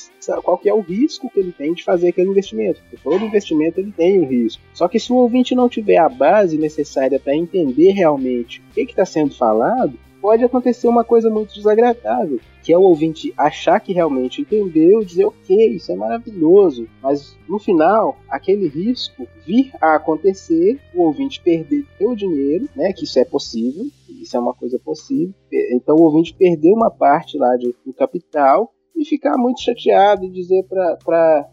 qual 0.44 0.58
que 0.58 0.70
é 0.70 0.74
o 0.74 0.82
risco 0.82 1.30
que 1.30 1.40
ele 1.40 1.52
tem 1.52 1.74
de 1.74 1.84
fazer 1.84 2.10
aquele 2.10 2.30
investimento. 2.30 2.82
Porque 2.82 2.98
todo 3.04 3.26
investimento 3.26 3.80
ele 3.80 3.92
tem 3.92 4.20
um 4.20 4.28
risco. 4.28 4.62
Só 4.74 4.88
que 4.88 5.00
se 5.00 5.12
o 5.12 5.18
ouvinte 5.18 5.56
não 5.56 5.70
tiver 5.70 5.98
a 5.98 6.10
base 6.10 6.58
necessária 6.58 7.20
para 7.20 7.36
entender 7.36 7.92
realmente 7.92 8.62
o 8.72 8.74
que 8.74 8.82
está 8.82 9.06
sendo 9.06 9.36
falado, 9.36 9.98
pode 10.24 10.42
acontecer 10.42 10.88
uma 10.88 11.04
coisa 11.04 11.30
muito 11.30 11.54
desagradável, 11.54 12.40
que 12.64 12.72
é 12.72 12.78
o 12.78 12.84
ouvinte 12.84 13.34
achar 13.38 13.78
que 13.82 13.92
realmente 13.92 14.40
entendeu 14.40 15.04
dizer, 15.04 15.26
ok, 15.26 15.76
isso 15.76 15.92
é 15.92 15.96
maravilhoso, 15.96 16.88
mas 17.02 17.38
no 17.46 17.60
final, 17.60 18.18
aquele 18.30 18.70
risco 18.70 19.28
vir 19.46 19.74
a 19.82 19.96
acontecer, 19.96 20.80
o 20.96 21.04
ouvinte 21.04 21.42
perder 21.42 21.86
o 22.00 22.16
dinheiro, 22.16 22.70
né, 22.74 22.94
que 22.94 23.04
isso 23.04 23.20
é 23.20 23.26
possível, 23.26 23.86
isso 24.24 24.36
é 24.38 24.40
uma 24.40 24.54
coisa 24.54 24.80
possível, 24.80 25.34
então 25.72 25.96
o 25.96 26.04
ouvinte 26.04 26.36
perder 26.36 26.74
uma 26.74 26.90
parte 26.90 27.38
lá 27.38 27.56
de, 27.58 27.76
do 27.86 27.94
capital 27.94 28.74
e 28.96 29.04
ficar 29.06 29.38
muito 29.38 29.62
chateado 29.62 30.24
e 30.24 30.30
dizer 30.30 30.64
para 30.66 31.50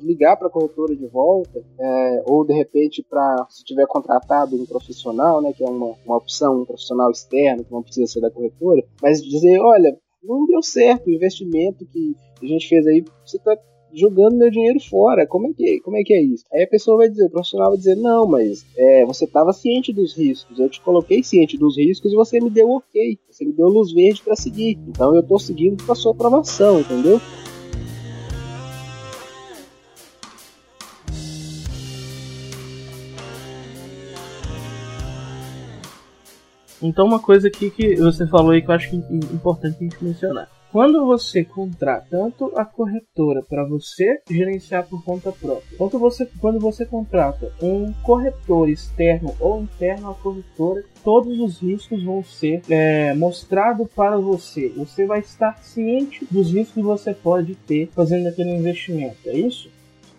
ligar 0.00 0.36
para 0.36 0.46
a 0.46 0.50
corretora 0.50 0.94
de 0.94 1.06
volta, 1.06 1.64
é, 1.78 2.22
ou 2.26 2.44
de 2.44 2.54
repente 2.54 3.04
para 3.08 3.46
se 3.50 3.64
tiver 3.64 3.86
contratado 3.86 4.56
um 4.56 4.64
profissional, 4.64 5.42
né, 5.42 5.52
que 5.52 5.64
é 5.64 5.68
uma, 5.68 5.94
uma 6.04 6.16
opção, 6.16 6.62
um 6.62 6.64
profissional 6.64 7.10
externo 7.10 7.64
que 7.64 7.72
não 7.72 7.82
precisa 7.82 8.06
ser 8.06 8.20
da 8.20 8.30
corretora, 8.30 8.84
mas 9.02 9.22
dizer, 9.22 9.58
olha, 9.60 9.96
não 10.22 10.46
deu 10.46 10.62
certo 10.62 11.06
o 11.06 11.12
investimento 11.12 11.86
que 11.86 12.14
a 12.42 12.46
gente 12.46 12.68
fez 12.68 12.86
aí, 12.86 13.04
você 13.24 13.36
está 13.36 13.56
jogando 13.92 14.36
meu 14.36 14.50
dinheiro 14.50 14.78
fora. 14.80 15.26
Como 15.26 15.48
é 15.48 15.52
que, 15.52 15.80
como 15.80 15.96
é, 15.96 16.02
que 16.02 16.12
é 16.12 16.22
isso? 16.22 16.44
Aí 16.52 16.62
a 16.62 16.68
pessoa 16.68 16.98
vai 16.98 17.08
dizer, 17.08 17.24
o 17.24 17.30
profissional 17.30 17.68
vai 17.68 17.78
dizer, 17.78 17.96
não, 17.96 18.26
mas 18.26 18.64
é, 18.76 19.04
você 19.04 19.24
estava 19.24 19.52
ciente 19.52 19.92
dos 19.92 20.16
riscos, 20.16 20.58
eu 20.58 20.68
te 20.68 20.80
coloquei 20.80 21.22
ciente 21.22 21.56
dos 21.56 21.76
riscos 21.76 22.12
e 22.12 22.16
você 22.16 22.40
me 22.40 22.50
deu 22.50 22.70
ok, 22.70 23.18
você 23.30 23.44
me 23.44 23.52
deu 23.52 23.68
luz 23.68 23.92
verde 23.92 24.22
para 24.22 24.36
seguir. 24.36 24.78
Então 24.88 25.14
eu 25.14 25.20
estou 25.20 25.38
seguindo 25.38 25.82
com 25.84 25.92
a 25.92 25.94
sua 25.94 26.12
aprovação, 26.12 26.80
entendeu? 26.80 27.20
Então 36.82 37.06
uma 37.06 37.18
coisa 37.18 37.48
aqui 37.48 37.70
que 37.70 37.96
você 37.96 38.26
falou 38.26 38.50
aí 38.50 38.62
que 38.62 38.70
eu 38.70 38.74
acho 38.74 38.90
que 38.90 38.96
é 38.96 39.34
importante 39.34 39.76
a 39.80 39.82
gente 39.82 40.04
mencionar. 40.04 40.55
Quando 40.76 41.06
você 41.06 41.42
contrata 41.42 42.06
tanto 42.10 42.52
a 42.54 42.62
corretora 42.62 43.42
para 43.42 43.64
você 43.64 44.20
gerenciar 44.28 44.86
por 44.86 45.02
conta 45.02 45.32
própria, 45.32 45.74
quanto 45.78 45.98
você, 45.98 46.28
quando 46.38 46.60
você 46.60 46.84
contrata 46.84 47.50
um 47.62 47.94
corretor 48.02 48.68
externo 48.68 49.34
ou 49.40 49.62
interno 49.62 50.10
à 50.10 50.14
corretora, 50.14 50.84
todos 51.02 51.40
os 51.40 51.62
riscos 51.62 52.02
vão 52.02 52.22
ser 52.22 52.60
é, 52.68 53.14
mostrados 53.14 53.88
para 53.96 54.18
você. 54.18 54.68
Você 54.76 55.06
vai 55.06 55.20
estar 55.20 55.56
ciente 55.62 56.26
dos 56.30 56.52
riscos 56.52 56.74
que 56.74 56.82
você 56.82 57.14
pode 57.14 57.54
ter 57.54 57.88
fazendo 57.94 58.26
aquele 58.26 58.50
investimento. 58.50 59.16
É 59.24 59.32
isso? 59.34 59.70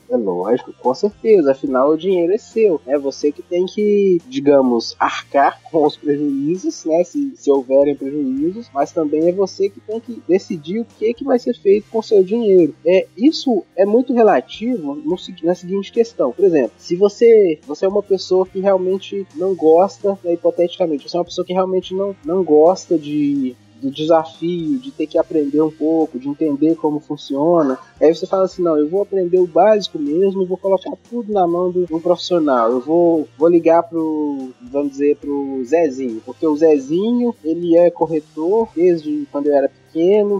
É 0.10 0.16
lógico, 0.16 0.74
com 0.74 0.94
certeza. 0.94 1.52
Afinal, 1.52 1.90
o 1.90 1.98
dinheiro 1.98 2.34
é 2.34 2.38
seu. 2.38 2.80
É 2.86 2.98
você 2.98 3.32
que 3.32 3.42
tem 3.42 3.66
que, 3.66 4.22
digamos, 4.28 4.96
arcar 5.00 5.62
com 5.64 5.86
os 5.86 5.98
prejuízos, 5.98 6.86
né? 6.86 7.04
Se, 7.04 7.34
se 7.36 7.52
houverem 7.52 7.96
prejuízos, 7.96 8.70
mas 8.74 8.92
também 8.92 9.28
é 9.28 9.32
você 9.32 9.70
que 9.70 9.80
tem 9.82 10.00
que 10.00 10.22
decidir 10.28 10.80
o 10.80 10.86
que, 10.86 11.14
que 11.14 11.24
vai 11.24 11.38
ser 11.38 11.54
feito 11.56 11.90
com 11.92 12.00
o 12.00 12.04
seu 12.04 12.24
dinheiro. 12.24 12.74
É, 12.86 13.06
isso 13.18 13.64
é 13.76 13.86
muito 13.86 14.14
relativo 14.14 14.96
no, 14.96 15.18
na 15.44 15.56
seguinte 15.56 15.92
questão. 15.92 16.32
Por 16.32 16.46
exemplo, 16.46 16.72
se 16.78 16.96
você, 16.96 17.60
você 17.68 17.86
é 17.86 17.90
uma 17.90 18.04
pessoa 18.04 18.46
que 18.46 18.60
realmente 18.60 19.28
não 19.36 19.54
gosta, 19.54 20.18
né, 20.24 20.34
hipoteticamente, 20.34 21.10
você 21.10 21.18
é 21.18 21.20
uma 21.20 21.26
pessoa 21.26 21.46
que 21.46 21.54
realmente 21.54 21.94
não, 21.94 22.16
não 22.24 22.44
gosta 22.44 22.98
de 22.98 23.56
do 23.82 23.92
desafio, 23.92 24.80
de 24.80 24.92
ter 24.92 25.08
que 25.08 25.18
aprender 25.18 25.62
um 25.62 25.72
pouco, 25.72 26.20
de 26.20 26.28
entender 26.28 26.76
como 26.76 27.00
funciona. 27.00 27.78
Aí 28.02 28.14
você 28.14 28.26
fala 28.26 28.46
assim, 28.46 28.62
não, 28.62 28.78
eu 28.78 28.88
vou 28.88 29.02
aprender 29.02 29.40
o 29.40 29.48
básico 29.48 29.98
mesmo 30.00 30.46
vou 30.46 30.58
colocar 30.58 30.92
tudo 31.10 31.32
na 31.32 31.46
mão 31.46 31.72
do, 31.72 31.86
um 31.92 32.00
profissional. 32.00 32.72
Eu 32.72 32.80
vou, 32.80 33.28
vou 33.38 33.50
ligar 33.50 33.84
pro, 33.84 34.52
vamos 34.72 34.92
dizer, 34.92 35.18
pro 35.18 35.64
Zezinho, 35.66 36.22
porque 36.26 36.46
o 36.48 36.56
Zezinho, 36.56 37.36
ele 37.44 37.78
é 37.78 37.90
corretor 37.90 38.70
desde 38.76 39.28
quando 39.32 39.48
eu 39.48 39.56
era 39.56 39.70
pequeno, 39.70 39.87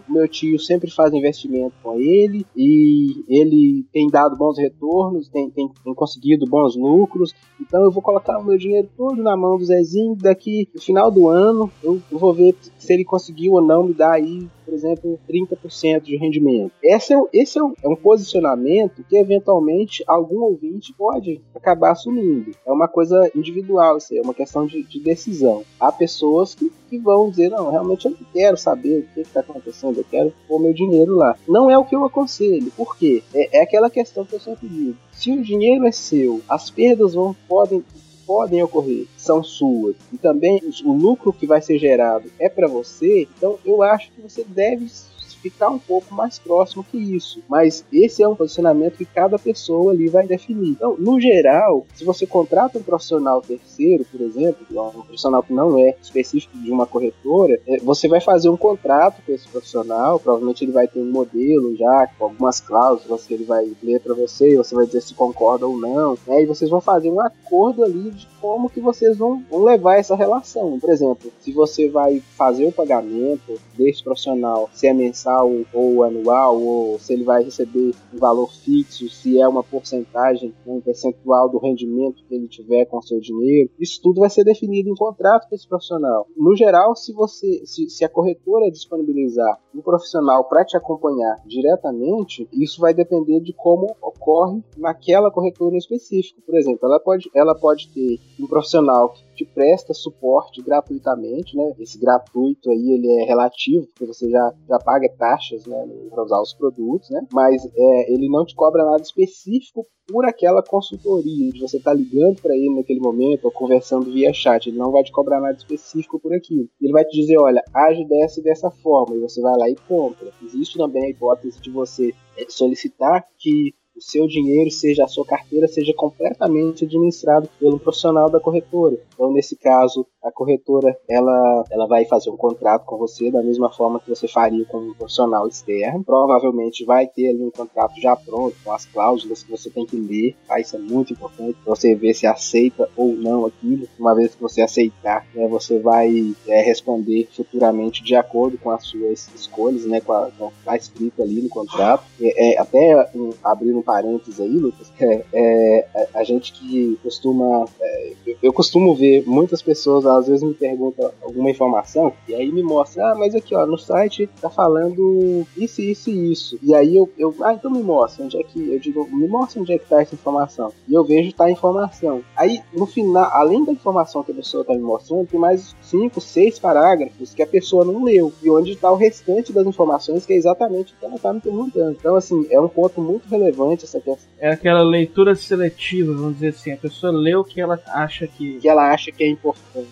meu 0.08 0.28
tio 0.28 0.60
sempre 0.60 0.90
faz 0.90 1.14
investimento 1.14 1.74
com 1.82 2.00
ele 2.00 2.46
e 2.56 3.24
ele 3.28 3.86
tem 3.92 4.10
dado 4.10 4.36
bons 4.36 4.58
retornos, 4.58 5.30
tem, 5.30 5.50
tem, 5.50 5.70
tem 5.84 5.94
conseguido 5.94 6.46
bons 6.46 6.76
lucros. 6.76 7.34
Então 7.60 7.84
eu 7.84 7.92
vou 7.92 8.02
colocar 8.02 8.38
o 8.38 8.44
meu 8.44 8.58
dinheiro 8.58 8.90
todo 8.96 9.22
na 9.22 9.36
mão 9.36 9.58
do 9.58 9.66
Zezinho. 9.66 10.16
Daqui 10.16 10.68
no 10.74 10.82
final 10.82 11.12
do 11.12 11.28
ano 11.28 11.72
eu, 11.84 12.02
eu 12.12 12.18
vou 12.18 12.34
ver 12.34 12.56
se 12.78 12.94
ele 12.94 13.04
conseguiu 13.04 13.54
ou 13.54 13.62
não 13.62 13.84
me 13.84 13.94
dar 13.94 14.14
aí 14.14 14.48
por 14.68 14.74
exemplo, 14.74 15.18
30% 15.30 16.02
de 16.02 16.18
rendimento. 16.18 16.74
Esse, 16.84 17.14
é, 17.14 17.18
esse 17.32 17.58
é, 17.58 17.64
um, 17.64 17.74
é 17.82 17.88
um 17.88 17.96
posicionamento 17.96 19.02
que 19.08 19.16
eventualmente 19.16 20.04
algum 20.06 20.42
ouvinte 20.42 20.94
pode 20.94 21.42
acabar 21.56 21.92
assumindo. 21.92 22.52
É 22.66 22.72
uma 22.72 22.90
coisa 22.90 23.32
individual, 23.34 23.96
isso 23.96 24.14
é 24.14 24.22
uma 24.22 24.34
questão 24.34 24.68
de, 24.68 24.84
de 24.84 25.00
decisão. 25.00 25.64
Há 25.80 25.90
pessoas 25.90 26.54
que, 26.54 26.70
que 26.88 26.98
vão 26.98 27.30
dizer: 27.30 27.50
não, 27.50 27.70
realmente 27.70 28.06
eu 28.06 28.12
não 28.12 28.18
quero 28.34 28.58
saber 28.58 29.00
o 29.00 29.14
que 29.14 29.22
está 29.22 29.42
acontecendo, 29.42 30.00
eu 30.00 30.06
quero 30.10 30.34
pôr 30.48 30.60
meu 30.60 30.74
dinheiro 30.74 31.16
lá. 31.16 31.36
Não 31.48 31.70
é 31.70 31.78
o 31.78 31.86
que 31.86 31.96
eu 31.96 32.06
aconselho. 32.06 32.72
Por 32.76 32.98
quê? 32.98 33.24
É, 33.34 33.60
é 33.60 33.62
aquela 33.62 33.90
questão 33.90 34.26
que 34.26 34.34
eu 34.34 34.40
sempre 34.40 34.68
digo. 34.68 34.98
Se 35.12 35.32
o 35.32 35.44
dinheiro 35.44 35.86
é 35.86 35.92
seu, 35.92 36.42
as 36.48 36.70
perdas 36.70 37.14
vão, 37.14 37.36
podem 37.48 37.84
podem 38.26 38.62
ocorrer 38.62 39.08
são 39.16 39.42
suas 39.42 39.96
e 40.12 40.18
também 40.18 40.62
o 40.84 40.92
lucro 40.92 41.32
que 41.32 41.48
vai 41.48 41.62
ser 41.62 41.80
gerado 41.80 42.30
é 42.38 42.50
para 42.50 42.68
você, 42.68 43.26
então 43.38 43.58
eu 43.66 43.82
acho 43.82 44.12
que 44.12 44.22
você 44.22 44.44
deve 44.44 44.90
ficar 45.38 45.70
um 45.70 45.80
pouco 45.80 46.14
mais 46.14 46.40
próximo 46.40 46.84
que 46.84 46.98
isso. 46.98 47.42
Mas 47.48 47.86
esse 47.92 48.24
é 48.24 48.28
um 48.28 48.36
posicionamento 48.36 48.98
que 48.98 49.06
cada 49.06 49.38
pessoa 49.38 49.92
ali 49.92 50.08
vai 50.08 50.28
definir. 50.28 50.72
Então, 50.72 50.96
no 50.98 51.20
geral, 51.20 51.86
se 51.96 52.04
você 52.04 52.26
contrata 52.26 52.78
um 52.78 52.84
profissional 52.84 53.42
terceiro, 53.42 54.06
por 54.06 54.22
exemplo, 54.22 54.66
um 54.70 55.02
profissional 55.02 55.44
que 55.44 55.54
não 55.54 55.78
é 55.80 55.96
específico 56.02 56.58
de 56.58 56.72
uma 56.72 56.86
corretora, 56.86 57.60
é, 57.68 57.78
você 57.80 58.08
vai 58.08 58.22
fazer 58.22 58.50
um 58.50 58.58
contrato 58.58 59.22
com 59.26 59.32
esse 59.32 59.48
profissional, 59.48 60.20
provavelmente 60.20 60.64
ele 60.64 60.72
vai 60.72 60.88
ter 60.88 61.00
um 61.00 61.12
modelo 61.12 61.76
já, 61.76 62.08
com 62.18 62.26
algumas 62.26 62.60
cláusulas 62.60 63.26
que 63.26 63.34
ele 63.34 63.44
vai 63.44 63.72
ler 63.82 64.00
para 64.00 64.14
você, 64.14 64.56
você 64.56 64.76
vai 64.76 64.86
dizer 64.86 65.02
se 65.02 65.14
concorda 65.14 65.66
ou 65.68 65.78
não, 65.78 66.18
né? 66.28 66.44
e 66.44 66.46
vocês 66.46 66.70
vão 66.70 66.82
fazer 66.82 67.10
um 67.10 67.22
acordo 67.22 67.84
ali 67.84 68.12
de 68.12 68.28
como 68.42 68.70
que 68.70 68.80
vocês 68.80 69.18
vão, 69.18 69.44
vão 69.50 69.64
levar 69.64 69.98
essa 69.98 70.16
relação. 70.16 70.80
Por 70.80 70.90
exemplo, 70.90 71.32
se 71.40 71.52
você 71.52 71.90
vai 71.90 72.22
fazer 72.38 72.66
o 72.66 72.72
pagamento 72.72 73.60
desse 73.78 74.04
profissional, 74.04 74.70
se 74.74 74.88
é 74.88 74.94
mensal 74.94 75.27
mensal 75.28 75.52
ou 75.74 76.04
anual, 76.04 76.62
ou 76.62 77.00
se 77.00 77.14
ele 77.14 77.24
vai 77.24 77.44
receber 77.44 77.94
um 78.14 78.18
valor 78.18 78.52
fixo, 78.52 79.10
se 79.10 79.40
é 79.40 79.48
uma 79.48 79.64
porcentagem, 79.64 80.54
um 80.66 80.80
percentual 80.80 81.50
do 81.50 81.58
rendimento 81.58 82.24
que 82.28 82.36
ele 82.36 82.48
tiver 82.48 82.86
com 82.86 82.98
o 82.98 83.02
seu 83.02 83.20
dinheiro. 83.20 83.70
Isso 83.80 84.00
tudo 84.02 84.22
vai 84.22 84.30
ser 84.30 84.44
definido 84.44 84.90
em 84.90 84.96
contrato 84.96 85.48
com 85.50 85.56
esse 85.56 85.68
profissional. 85.68 86.28
No 86.36 86.56
geral, 86.56 86.96
se 86.96 87.14
você, 87.14 87.66
se, 87.66 87.90
se 87.90 88.06
a 88.06 88.10
corretora 88.10 88.72
disponibilizar 88.72 89.60
um 89.76 89.82
profissional 89.82 90.46
para 90.46 90.66
te 90.66 90.78
acompanhar 90.78 91.42
diretamente, 91.46 92.48
isso 92.54 92.80
vai 92.80 92.94
depender 92.94 93.42
de 93.42 93.54
como 93.54 93.96
ocorre 94.02 94.64
naquela 94.78 95.32
corretora 95.32 95.76
em 95.76 95.78
específico. 95.78 96.42
Por 96.42 96.56
exemplo, 96.56 96.88
ela 96.88 97.00
pode, 97.00 97.30
ela 97.36 97.56
pode 97.56 97.90
ter 97.90 98.20
um 98.40 98.48
profissional 98.48 99.10
que 99.10 99.24
te 99.36 99.46
presta 99.46 99.94
suporte 99.94 100.62
gratuitamente, 100.62 101.56
né? 101.56 101.74
Esse 101.80 102.00
gratuito 102.00 102.70
aí 102.70 102.92
ele 102.92 103.22
é 103.22 103.26
relativo, 103.26 103.88
porque 103.88 104.06
você 104.06 104.30
já, 104.30 104.54
já 104.68 104.80
paga 104.80 105.08
taxas, 105.18 105.66
né, 105.66 105.88
para 106.10 106.24
usar 106.24 106.42
os 106.42 106.54
produtos, 106.54 107.10
né? 107.10 107.26
Mas 107.34 107.66
é, 107.76 108.14
ele 108.14 108.30
não 108.30 108.46
te 108.46 108.56
cobra 108.56 108.86
nada 108.86 109.02
específico 109.02 109.86
por 110.08 110.26
aquela 110.26 110.64
consultoria, 110.64 111.52
de 111.52 111.60
você 111.60 111.78
estar 111.78 111.92
tá 111.92 111.98
ligando 111.98 112.42
para 112.42 112.56
ele 112.56 112.76
naquele 112.76 113.00
momento 113.00 113.46
ou 113.46 113.52
conversando 113.52 114.12
via 114.12 114.34
chat. 114.34 114.68
Ele 114.68 114.78
não 114.78 114.92
vai 114.92 115.04
te 115.04 115.12
cobrar 115.12 115.42
nada 115.42 115.58
específico 115.58 116.20
por 116.20 116.34
aquilo. 116.34 116.70
Ele 116.82 116.94
vai 116.94 117.04
te 117.04 117.20
dizer, 117.20 117.38
olha, 117.38 117.62
age 117.74 118.06
dessa 118.06 118.40
e 118.40 118.44
dessa 118.44 118.72
forma, 118.72 119.16
e 119.16 119.20
você 119.20 119.42
vai 119.42 119.58
lá 119.58 119.70
e 119.70 119.76
compra. 119.88 120.32
Existe 120.42 120.78
também 120.78 121.06
a 121.06 121.10
hipótese 121.10 121.60
de 121.60 121.70
você 121.70 122.14
é, 122.38 122.46
solicitar 122.48 123.26
que 123.38 123.74
o 123.98 124.02
seu 124.02 124.28
dinheiro, 124.28 124.70
seja 124.70 125.04
a 125.04 125.08
sua 125.08 125.26
carteira, 125.26 125.68
seja 125.68 125.92
completamente 125.94 126.86
administrado 126.86 127.50
pelo 127.60 127.80
profissional 127.80 128.30
da 128.30 128.40
corretora. 128.40 128.98
Então, 129.14 129.34
nesse 129.34 129.56
caso, 129.56 130.06
a 130.28 130.32
corretora 130.32 130.98
ela, 131.08 131.64
ela 131.72 131.88
vai 131.88 132.06
fazer 132.06 132.30
um 132.30 132.38
contrato 132.38 132.86
com 132.86 132.98
você 132.98 133.32
da 133.32 133.42
mesma 133.42 133.72
forma 133.72 134.00
que 134.00 134.10
você 134.10 134.28
faria 134.28 134.66
com 134.66 134.78
um 134.78 134.94
profissional 134.94 135.48
externo. 135.48 136.04
Provavelmente 136.04 136.86
vai 136.86 137.08
ter 137.08 137.30
ali 137.30 137.44
um 137.44 137.52
contrato 137.52 138.00
já 138.00 138.16
pronto, 138.16 138.56
com 138.64 138.72
as 138.72 138.86
cláusulas 138.86 139.44
que 139.44 139.52
você 139.52 139.70
tem 139.70 139.86
que 139.86 139.98
ler. 139.98 140.36
Tá? 140.48 140.60
Isso 140.60 140.76
é 140.76 140.80
muito 140.80 141.14
importante 141.14 141.58
para 141.64 141.76
você 141.76 141.96
ver 141.96 142.14
se 142.14 142.28
aceita 142.28 142.90
ou 142.96 143.16
não 143.16 143.46
aquilo. 143.46 143.88
Uma 143.98 144.14
vez 144.14 144.36
que 144.36 144.42
você 144.42 144.62
aceitar, 144.62 145.26
né, 145.34 145.48
você 145.48 145.80
vai 145.80 146.34
é, 146.48 146.62
responder 146.62 147.28
futuramente 147.32 148.04
de 148.04 148.16
acordo 148.16 148.58
com 148.58 148.72
as 148.72 148.86
suas 148.86 149.30
escolhas, 149.34 149.86
né, 149.86 150.02
com, 150.02 150.14
a, 150.14 150.30
com 150.38 150.52
está 150.60 150.76
escrito 150.76 151.22
ali 151.22 151.42
no 151.42 151.50
contrato. 151.50 152.04
É, 152.22 152.54
é 152.54 152.60
até 152.60 153.10
um, 153.16 153.30
abrindo 153.44 153.80
um 153.80 153.82
parênteses 153.82 154.40
aí, 154.40 154.58
Lucas, 154.58 154.92
é, 155.00 155.24
é 155.34 155.88
a, 156.14 156.20
a, 156.20 156.24
gente 156.24 156.52
que 156.54 157.00
costuma. 157.02 157.66
É, 157.80 158.14
eu 158.42 158.52
costumo 158.52 158.94
ver 158.96 159.24
muitas 159.26 159.62
pessoas 159.62 160.06
às 160.18 160.28
vezes 160.28 160.44
me 160.44 160.54
pergunta 160.54 161.14
alguma 161.22 161.50
informação 161.50 162.14
e 162.28 162.36
aí 162.36 162.52
me 162.52 162.64
mostra, 162.64 163.12
ah, 163.12 163.16
mas 163.16 163.36
aqui 163.36 163.56
ó, 163.56 163.66
no 163.66 163.78
site 163.78 164.30
tá 164.42 164.50
falando 164.50 165.46
isso, 165.56 165.82
isso 165.82 166.10
e 166.10 166.32
isso. 166.32 166.60
E 166.62 166.74
aí 166.74 166.96
eu, 166.96 167.10
eu 167.18 167.34
ah, 167.42 167.54
então 167.54 167.72
me 167.72 167.82
mostra 167.82 168.26
onde 168.26 168.38
é 168.38 168.44
que, 168.44 168.72
eu 168.72 168.80
digo, 168.80 169.08
me 169.10 169.28
mostra 169.28 169.62
onde 169.62 169.74
é 169.74 169.78
que 169.78 169.88
tá 169.88 170.02
essa 170.02 170.16
informação. 170.16 170.72
E 170.88 170.94
eu 170.94 171.04
vejo 171.04 171.34
tá 171.34 171.46
a 171.46 171.52
informação. 171.52 172.22
Aí 172.36 172.62
no 172.74 172.86
final, 172.86 173.30
além 173.34 173.64
da 173.64 173.72
informação 173.72 174.24
que 174.24 174.32
a 174.32 174.36
pessoa 174.36 174.64
tá 174.64 174.74
me 174.74 174.82
mostrando, 174.82 175.28
tem 175.28 175.40
mais 175.40 175.76
cinco, 175.82 176.20
seis 176.20 176.60
parágrafos 176.60 177.34
que 177.34 177.42
a 177.42 177.48
pessoa 177.48 177.86
não 177.86 178.04
leu 178.04 178.34
e 178.42 178.50
onde 178.50 178.76
tá 178.76 178.92
o 178.92 178.96
restante 178.96 179.54
das 179.54 179.66
informações 179.66 180.26
que 180.26 180.34
é 180.34 180.36
exatamente 180.36 180.94
o 180.94 180.98
que 180.98 181.06
ela 181.06 181.20
tá 181.20 181.34
me 181.34 181.40
perguntando. 181.40 181.98
Então 182.00 182.16
assim, 182.16 182.48
é 182.50 182.60
um 182.60 182.68
ponto 182.68 183.02
muito 183.02 183.28
relevante 183.30 183.86
essa 183.86 184.00
questão. 184.00 184.28
É 184.40 184.52
aquela 184.52 184.82
leitura 184.82 185.36
seletiva, 185.36 186.14
vamos 186.14 186.36
dizer 186.36 186.50
assim, 186.50 186.72
a 186.72 186.78
pessoa 186.78 187.12
lê 187.12 187.36
o 187.36 187.44
que 187.44 187.62
ela 187.62 187.80
acha 187.88 188.28
que 188.28 188.60
que 188.60 188.68
ela 188.68 188.92
acha 188.92 189.12
que 189.12 189.24
é 189.24 189.28
importante 189.28 189.88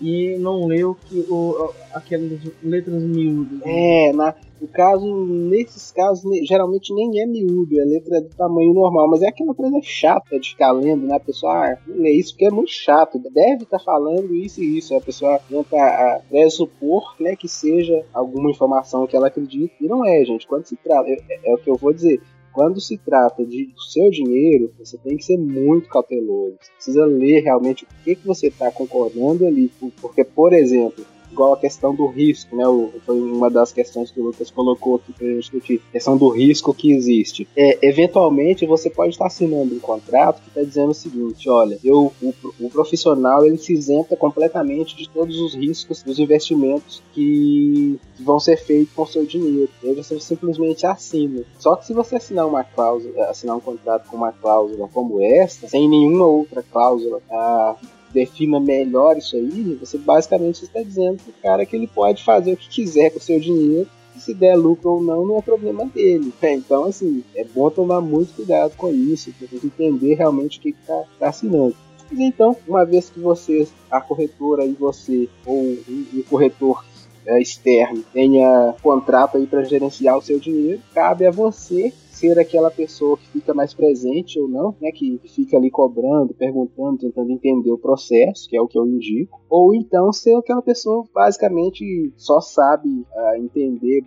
e 0.00 0.36
não 0.38 0.66
leu 0.66 0.96
que 1.06 1.20
o, 1.28 1.72
aquelas 1.92 2.40
letras 2.62 3.02
miúdas. 3.02 3.58
Né? 3.58 4.08
É, 4.08 4.12
na, 4.12 4.34
no 4.60 4.68
caso, 4.68 5.26
nesses 5.26 5.90
casos, 5.90 6.22
geralmente 6.46 6.94
nem 6.94 7.20
é 7.20 7.26
miúdo, 7.26 7.80
é 7.80 7.84
letra 7.84 8.20
do 8.20 8.28
tamanho 8.28 8.74
normal, 8.74 9.08
mas 9.08 9.22
é 9.22 9.28
aquela 9.28 9.54
coisa 9.54 9.78
chata 9.82 10.38
de 10.38 10.50
ficar 10.50 10.72
lendo, 10.72 11.06
né? 11.06 11.16
A 11.16 11.20
pessoa, 11.20 11.52
ah, 11.52 11.78
lê 11.86 12.12
isso 12.12 12.32
porque 12.32 12.44
é 12.44 12.50
muito 12.50 12.70
chato, 12.70 13.18
deve 13.18 13.64
estar 13.64 13.78
tá 13.78 13.84
falando 13.84 14.34
isso 14.34 14.62
e 14.62 14.78
isso. 14.78 14.94
A 14.94 15.00
pessoa 15.00 15.40
tenta 15.48 15.76
a, 15.76 16.20
pressupor 16.28 17.14
né, 17.18 17.34
que 17.36 17.48
seja 17.48 18.04
alguma 18.12 18.50
informação 18.50 19.06
que 19.06 19.16
ela 19.16 19.28
acredita, 19.28 19.74
e 19.80 19.86
não 19.86 20.04
é, 20.04 20.24
gente. 20.24 20.46
Quando 20.46 20.66
se 20.66 20.76
trata, 20.76 21.08
é, 21.08 21.14
é, 21.28 21.50
é 21.50 21.54
o 21.54 21.58
que 21.58 21.70
eu 21.70 21.76
vou 21.76 21.92
dizer, 21.92 22.20
quando 22.52 22.80
se 22.80 22.98
trata 22.98 23.44
de 23.44 23.66
do 23.66 23.80
seu 23.80 24.10
dinheiro, 24.10 24.72
você 24.78 24.98
tem 24.98 25.16
que 25.16 25.24
ser 25.24 25.38
muito 25.38 25.88
cauteloso. 25.88 26.56
Você 26.60 26.72
precisa 26.72 27.04
ler 27.04 27.42
realmente 27.42 27.84
o 27.84 28.04
que, 28.04 28.14
que 28.14 28.26
você 28.26 28.48
está 28.48 28.70
concordando 28.70 29.46
ali. 29.46 29.70
Porque, 30.00 30.24
por 30.24 30.52
exemplo, 30.52 31.04
igual 31.30 31.52
a 31.54 31.56
questão 31.56 31.94
do 31.94 32.06
risco, 32.06 32.54
né? 32.54 32.64
Foi 33.04 33.20
uma 33.20 33.50
das 33.50 33.72
questões 33.72 34.10
que 34.10 34.20
o 34.20 34.24
Lucas 34.24 34.50
colocou 34.50 34.96
aqui 34.96 35.12
para 35.12 35.26
gente 35.26 35.40
discutir. 35.40 35.82
A 35.90 35.92
questão 35.92 36.16
do 36.16 36.28
risco 36.28 36.74
que 36.74 36.92
existe. 36.92 37.48
É, 37.56 37.78
eventualmente 37.82 38.66
você 38.66 38.90
pode 38.90 39.10
estar 39.10 39.26
assinando 39.26 39.74
um 39.74 39.80
contrato 39.80 40.42
que 40.42 40.48
está 40.48 40.62
dizendo 40.62 40.90
o 40.90 40.94
seguinte: 40.94 41.48
olha, 41.48 41.78
eu, 41.84 42.12
o, 42.20 42.34
o 42.60 42.70
profissional 42.70 43.44
ele 43.44 43.58
se 43.58 43.72
isenta 43.72 44.16
completamente 44.16 44.96
de 44.96 45.08
todos 45.08 45.38
os 45.40 45.54
riscos 45.54 46.02
dos 46.02 46.18
investimentos 46.18 47.02
que 47.12 47.98
vão 48.18 48.38
ser 48.38 48.56
feitos 48.56 48.94
com 48.94 49.02
o 49.02 49.06
seu 49.06 49.24
dinheiro. 49.24 49.70
E 49.82 49.88
aí 49.88 49.94
você 49.94 50.18
simplesmente 50.20 50.86
assina. 50.86 51.42
Só 51.58 51.76
que 51.76 51.86
se 51.86 51.92
você 51.92 52.16
assinar 52.16 52.46
uma 52.46 52.64
cláusula, 52.64 53.24
assinar 53.26 53.56
um 53.56 53.60
contrato 53.60 54.08
com 54.08 54.16
uma 54.16 54.32
cláusula 54.32 54.88
como 54.92 55.22
esta, 55.22 55.68
sem 55.68 55.88
nenhuma 55.88 56.26
outra 56.26 56.62
cláusula 56.62 57.20
ah, 57.30 57.76
defina 58.12 58.58
melhor 58.58 59.16
isso 59.16 59.36
aí, 59.36 59.78
você 59.80 59.98
basicamente 59.98 60.62
está 60.64 60.82
dizendo 60.82 61.22
pro 61.22 61.32
cara 61.42 61.64
que 61.64 61.76
ele 61.76 61.86
pode 61.86 62.24
fazer 62.24 62.52
o 62.52 62.56
que 62.56 62.68
quiser 62.68 63.10
com 63.10 63.18
o 63.18 63.22
seu 63.22 63.38
dinheiro 63.38 63.88
se 64.20 64.34
der 64.34 64.54
lucro 64.54 64.90
ou 64.92 65.02
não, 65.02 65.24
não 65.24 65.38
é 65.38 65.42
problema 65.42 65.86
dele. 65.86 66.32
Né? 66.40 66.52
Então, 66.52 66.84
assim, 66.84 67.24
é 67.34 67.42
bom 67.42 67.70
tomar 67.70 68.00
muito 68.00 68.34
cuidado 68.34 68.74
com 68.76 68.92
isso, 68.92 69.32
para 69.32 69.48
entender 69.64 70.14
realmente 70.14 70.58
o 70.58 70.62
que 70.62 70.68
está 70.70 71.04
tá 71.18 71.28
assinando. 71.28 71.74
Mas 72.10 72.20
então, 72.20 72.56
uma 72.66 72.84
vez 72.84 73.08
que 73.08 73.18
você, 73.18 73.66
a 73.90 74.00
corretora 74.00 74.64
e 74.64 74.72
você, 74.72 75.28
ou 75.46 75.62
o 75.62 76.24
corretor 76.28 76.84
externo, 77.26 78.04
tenha 78.12 78.74
contrato 78.82 79.36
aí 79.36 79.46
para 79.46 79.64
gerenciar 79.64 80.16
o 80.16 80.22
seu 80.22 80.38
dinheiro, 80.38 80.80
cabe 80.94 81.26
a 81.26 81.30
você 81.30 81.92
ser 82.20 82.38
aquela 82.38 82.70
pessoa 82.70 83.16
que 83.16 83.26
fica 83.28 83.54
mais 83.54 83.72
presente 83.72 84.38
ou 84.38 84.46
não, 84.46 84.76
né, 84.78 84.92
que 84.92 85.18
fica 85.24 85.56
ali 85.56 85.70
cobrando, 85.70 86.34
perguntando, 86.34 86.98
tentando 86.98 87.32
entender 87.32 87.72
o 87.72 87.78
processo, 87.78 88.46
que 88.48 88.56
é 88.56 88.60
o 88.60 88.68
que 88.68 88.78
eu 88.78 88.86
indico, 88.86 89.40
ou 89.48 89.74
então 89.74 90.12
ser 90.12 90.36
aquela 90.36 90.60
pessoa 90.60 91.04
basicamente 91.14 92.12
só 92.16 92.40
sabe 92.40 92.88
uh, 92.88 93.36
entender, 93.38 94.04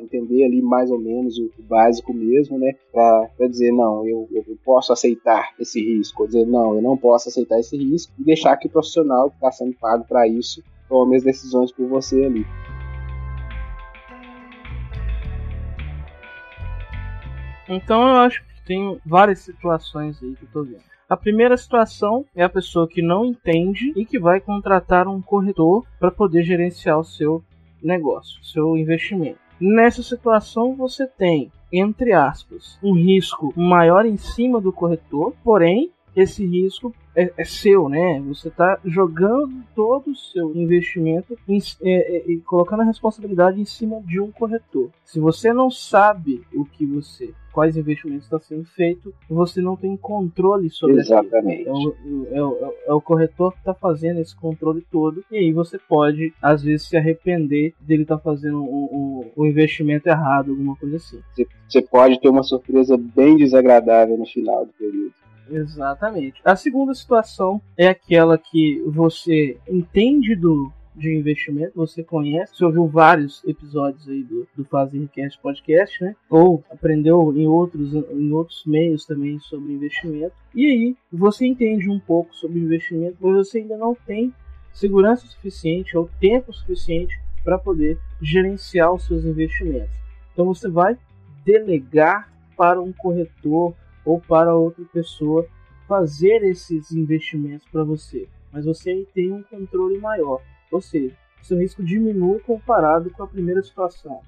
entender 0.00 0.44
ali 0.44 0.62
mais 0.62 0.92
ou 0.92 0.98
menos 0.98 1.36
o, 1.38 1.50
básico 1.66 2.14
mesmo, 2.14 2.56
né, 2.56 2.72
para 2.92 3.48
dizer 3.48 3.72
não, 3.72 4.06
eu, 4.06 4.28
eu 4.30 4.44
posso 4.64 4.92
aceitar 4.92 5.52
esse 5.58 5.80
risco, 5.80 6.22
ou 6.22 6.28
dizer 6.28 6.46
não, 6.46 6.76
eu 6.76 6.82
não 6.82 6.96
posso 6.96 7.28
aceitar 7.28 7.58
esse 7.58 7.76
risco 7.76 8.12
e 8.20 8.24
deixar 8.24 8.56
que 8.56 8.68
o 8.68 8.70
profissional 8.70 9.28
que 9.30 9.36
está 9.36 9.50
sendo 9.50 9.74
pago 9.80 10.04
para 10.06 10.28
isso 10.28 10.62
tome 10.88 11.16
as 11.16 11.22
decisões 11.22 11.72
por 11.72 11.88
você 11.88 12.24
ali. 12.24 12.46
Então 17.68 18.08
eu 18.08 18.16
acho 18.20 18.42
que 18.44 18.64
tem 18.64 19.00
várias 19.04 19.40
situações 19.40 20.22
aí 20.22 20.34
que 20.36 20.44
eu 20.44 20.48
tô 20.52 20.62
vendo. 20.62 20.84
A 21.08 21.16
primeira 21.16 21.56
situação 21.56 22.24
é 22.34 22.42
a 22.42 22.48
pessoa 22.48 22.88
que 22.88 23.00
não 23.00 23.24
entende 23.24 23.92
e 23.96 24.04
que 24.04 24.18
vai 24.18 24.40
contratar 24.40 25.06
um 25.06 25.22
corretor 25.22 25.84
para 26.00 26.10
poder 26.10 26.42
gerenciar 26.42 26.98
o 26.98 27.04
seu 27.04 27.44
negócio, 27.82 28.42
seu 28.44 28.76
investimento. 28.76 29.38
Nessa 29.60 30.02
situação 30.02 30.74
você 30.74 31.06
tem, 31.06 31.50
entre 31.72 32.12
aspas, 32.12 32.78
um 32.82 32.92
risco 32.92 33.52
maior 33.56 34.04
em 34.04 34.16
cima 34.16 34.60
do 34.60 34.72
corretor, 34.72 35.32
porém 35.42 35.92
esse 36.16 36.44
risco 36.44 36.94
é, 37.14 37.30
é 37.36 37.44
seu, 37.44 37.88
né? 37.88 38.20
Você 38.28 38.48
está 38.48 38.78
jogando 38.84 39.62
todo 39.74 40.10
o 40.10 40.16
seu 40.16 40.54
investimento 40.56 41.38
e 41.46 41.58
é, 41.82 42.16
é, 42.16 42.38
colocando 42.44 42.80
a 42.80 42.86
responsabilidade 42.86 43.60
em 43.60 43.64
cima 43.64 44.00
de 44.00 44.18
um 44.20 44.32
corretor. 44.32 44.90
Se 45.04 45.20
você 45.20 45.52
não 45.52 45.70
sabe 45.70 46.42
o 46.54 46.64
que 46.64 46.86
você 46.86 47.32
quais 47.56 47.74
investimentos 47.74 48.24
estão 48.24 48.38
sendo 48.38 48.66
feito, 48.66 49.14
você 49.30 49.62
não 49.62 49.76
tem 49.76 49.96
controle 49.96 50.68
sobre 50.68 50.98
Exatamente. 50.98 51.66
É 51.66 51.72
o, 51.72 52.26
é, 52.30 52.42
o, 52.42 52.74
é 52.88 52.92
o 52.92 53.00
corretor 53.00 53.52
que 53.52 53.60
está 53.60 53.72
fazendo 53.72 54.20
esse 54.20 54.36
controle 54.36 54.86
todo, 54.92 55.24
e 55.32 55.38
aí 55.38 55.52
você 55.54 55.78
pode, 55.78 56.34
às 56.42 56.62
vezes, 56.62 56.86
se 56.86 56.98
arrepender 56.98 57.72
dele 57.80 58.02
estar 58.02 58.18
tá 58.18 58.22
fazendo 58.22 58.62
o, 58.62 58.84
o, 58.84 59.32
o, 59.34 59.46
investimento 59.46 60.06
errado, 60.06 60.50
alguma 60.50 60.76
coisa 60.76 60.96
assim. 60.96 61.18
Você 61.66 61.80
pode 61.80 62.20
ter 62.20 62.28
uma 62.28 62.42
surpresa 62.42 62.94
bem 62.98 63.38
desagradável 63.38 64.18
no 64.18 64.26
final 64.26 64.66
do 64.66 64.72
período. 64.74 65.14
Exatamente. 65.50 66.40
A 66.44 66.56
segunda 66.56 66.94
situação 66.94 67.60
é 67.76 67.88
aquela 67.88 68.36
que 68.38 68.82
você 68.86 69.58
entende 69.68 70.34
do, 70.34 70.72
de 70.94 71.14
investimento, 71.14 71.72
você 71.74 72.02
conhece, 72.02 72.56
você 72.56 72.64
ouviu 72.64 72.86
vários 72.86 73.44
episódios 73.44 74.08
aí 74.08 74.22
do, 74.22 74.48
do 74.56 74.64
Fazer 74.64 74.98
Request 74.98 75.38
Podcast, 75.40 76.02
né? 76.02 76.16
Ou 76.28 76.64
aprendeu 76.70 77.32
em 77.36 77.46
outros, 77.46 77.94
em 77.94 78.32
outros 78.32 78.64
meios 78.66 79.04
também 79.04 79.38
sobre 79.38 79.72
investimento. 79.72 80.34
E 80.54 80.66
aí, 80.66 80.96
você 81.12 81.46
entende 81.46 81.90
um 81.90 82.00
pouco 82.00 82.34
sobre 82.34 82.58
investimento, 82.58 83.16
mas 83.20 83.36
você 83.36 83.58
ainda 83.58 83.76
não 83.76 83.94
tem 83.94 84.32
segurança 84.72 85.26
suficiente 85.26 85.96
ou 85.96 86.08
tempo 86.20 86.52
suficiente 86.52 87.18
para 87.44 87.58
poder 87.58 87.98
gerenciar 88.20 88.92
os 88.92 89.06
seus 89.06 89.24
investimentos. 89.24 89.94
Então 90.32 90.46
você 90.46 90.68
vai 90.68 90.98
delegar 91.44 92.30
para 92.56 92.80
um 92.80 92.92
corretor 92.92 93.74
ou 94.06 94.20
para 94.20 94.54
outra 94.54 94.84
pessoa 94.92 95.46
fazer 95.86 96.42
esses 96.44 96.92
investimentos 96.92 97.66
para 97.70 97.84
você, 97.84 98.28
mas 98.52 98.64
você 98.64 99.06
tem 99.12 99.32
um 99.32 99.42
controle 99.42 99.98
maior, 99.98 100.40
ou 100.70 100.80
seja, 100.80 101.14
seu 101.42 101.58
risco 101.58 101.82
diminui 101.82 102.40
comparado 102.40 103.10
com 103.10 103.22
a 103.22 103.26
primeira 103.26 103.62
situação, 103.62 104.20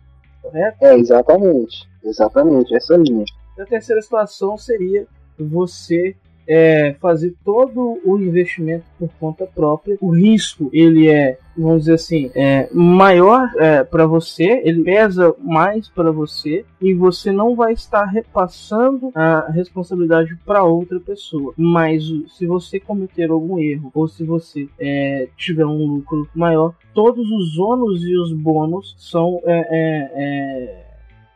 correto? 0.42 0.84
É, 0.84 0.96
exatamente, 0.96 1.88
exatamente, 2.04 2.74
essa 2.76 2.96
linha. 2.96 3.24
A 3.58 3.64
terceira 3.64 4.02
situação 4.02 4.56
seria 4.56 5.06
você 5.38 6.14
é, 6.48 6.96
fazer 6.98 7.34
todo 7.44 8.00
o 8.02 8.18
investimento 8.18 8.87
por 8.98 9.11
conta 9.20 9.46
própria. 9.46 9.98
O 10.00 10.11
risco 10.11 10.70
ele 10.72 11.06
é, 11.06 11.38
vamos 11.56 11.80
dizer 11.80 11.94
assim, 11.94 12.30
é 12.34 12.68
maior 12.72 13.50
é, 13.58 13.84
para 13.84 14.06
você, 14.06 14.62
ele 14.64 14.82
pesa 14.82 15.34
mais 15.38 15.88
para 15.88 16.11
você 16.11 16.64
e 16.80 16.94
você 16.94 17.30
não 17.30 17.54
vai 17.54 17.74
estar 17.74 18.06
repassando 18.06 19.12
a 19.14 19.50
responsabilidade 19.50 20.34
para 20.46 20.64
outra 20.64 20.98
pessoa. 20.98 21.52
Mas 21.56 22.04
se 22.28 22.46
você 22.46 22.80
cometer 22.80 23.30
algum 23.30 23.58
erro 23.58 23.90
ou 23.94 24.08
se 24.08 24.24
você 24.24 24.68
é, 24.78 25.28
tiver 25.37 25.66
um 25.66 25.87
lucro 25.87 26.26
maior, 26.34 26.74
todos 26.94 27.30
os 27.30 27.58
ônus 27.58 28.02
e 28.02 28.16
os 28.16 28.32
bônus 28.32 28.94
são 28.98 29.40
é, 29.44 29.58
é, 29.70 30.87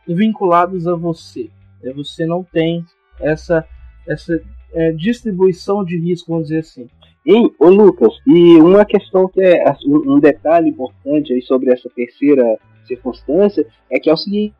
é, 0.09 0.13
vinculados 0.13 0.87
a 0.87 0.95
você. 0.95 1.51
Você 1.95 2.25
não 2.25 2.43
tem 2.43 2.83
essa 3.19 3.67
essa 4.07 4.41
é, 4.73 4.91
distribuição 4.91 5.83
de 5.83 5.97
risco, 5.97 6.31
vamos 6.31 6.47
dizer 6.47 6.59
assim. 6.59 6.87
E, 7.25 7.51
ô 7.57 7.69
Lucas, 7.69 8.13
e 8.27 8.57
uma 8.57 8.83
questão 8.83 9.27
que 9.27 9.41
é 9.41 9.63
um 9.85 10.19
detalhe 10.19 10.69
importante 10.69 11.33
aí 11.33 11.41
sobre 11.41 11.71
essa 11.71 11.89
terceira 11.89 12.57
circunstância 12.85 13.65
é 13.89 13.99
que 13.99 14.09
é 14.09 14.13
o 14.13 14.17
seguinte, 14.17 14.53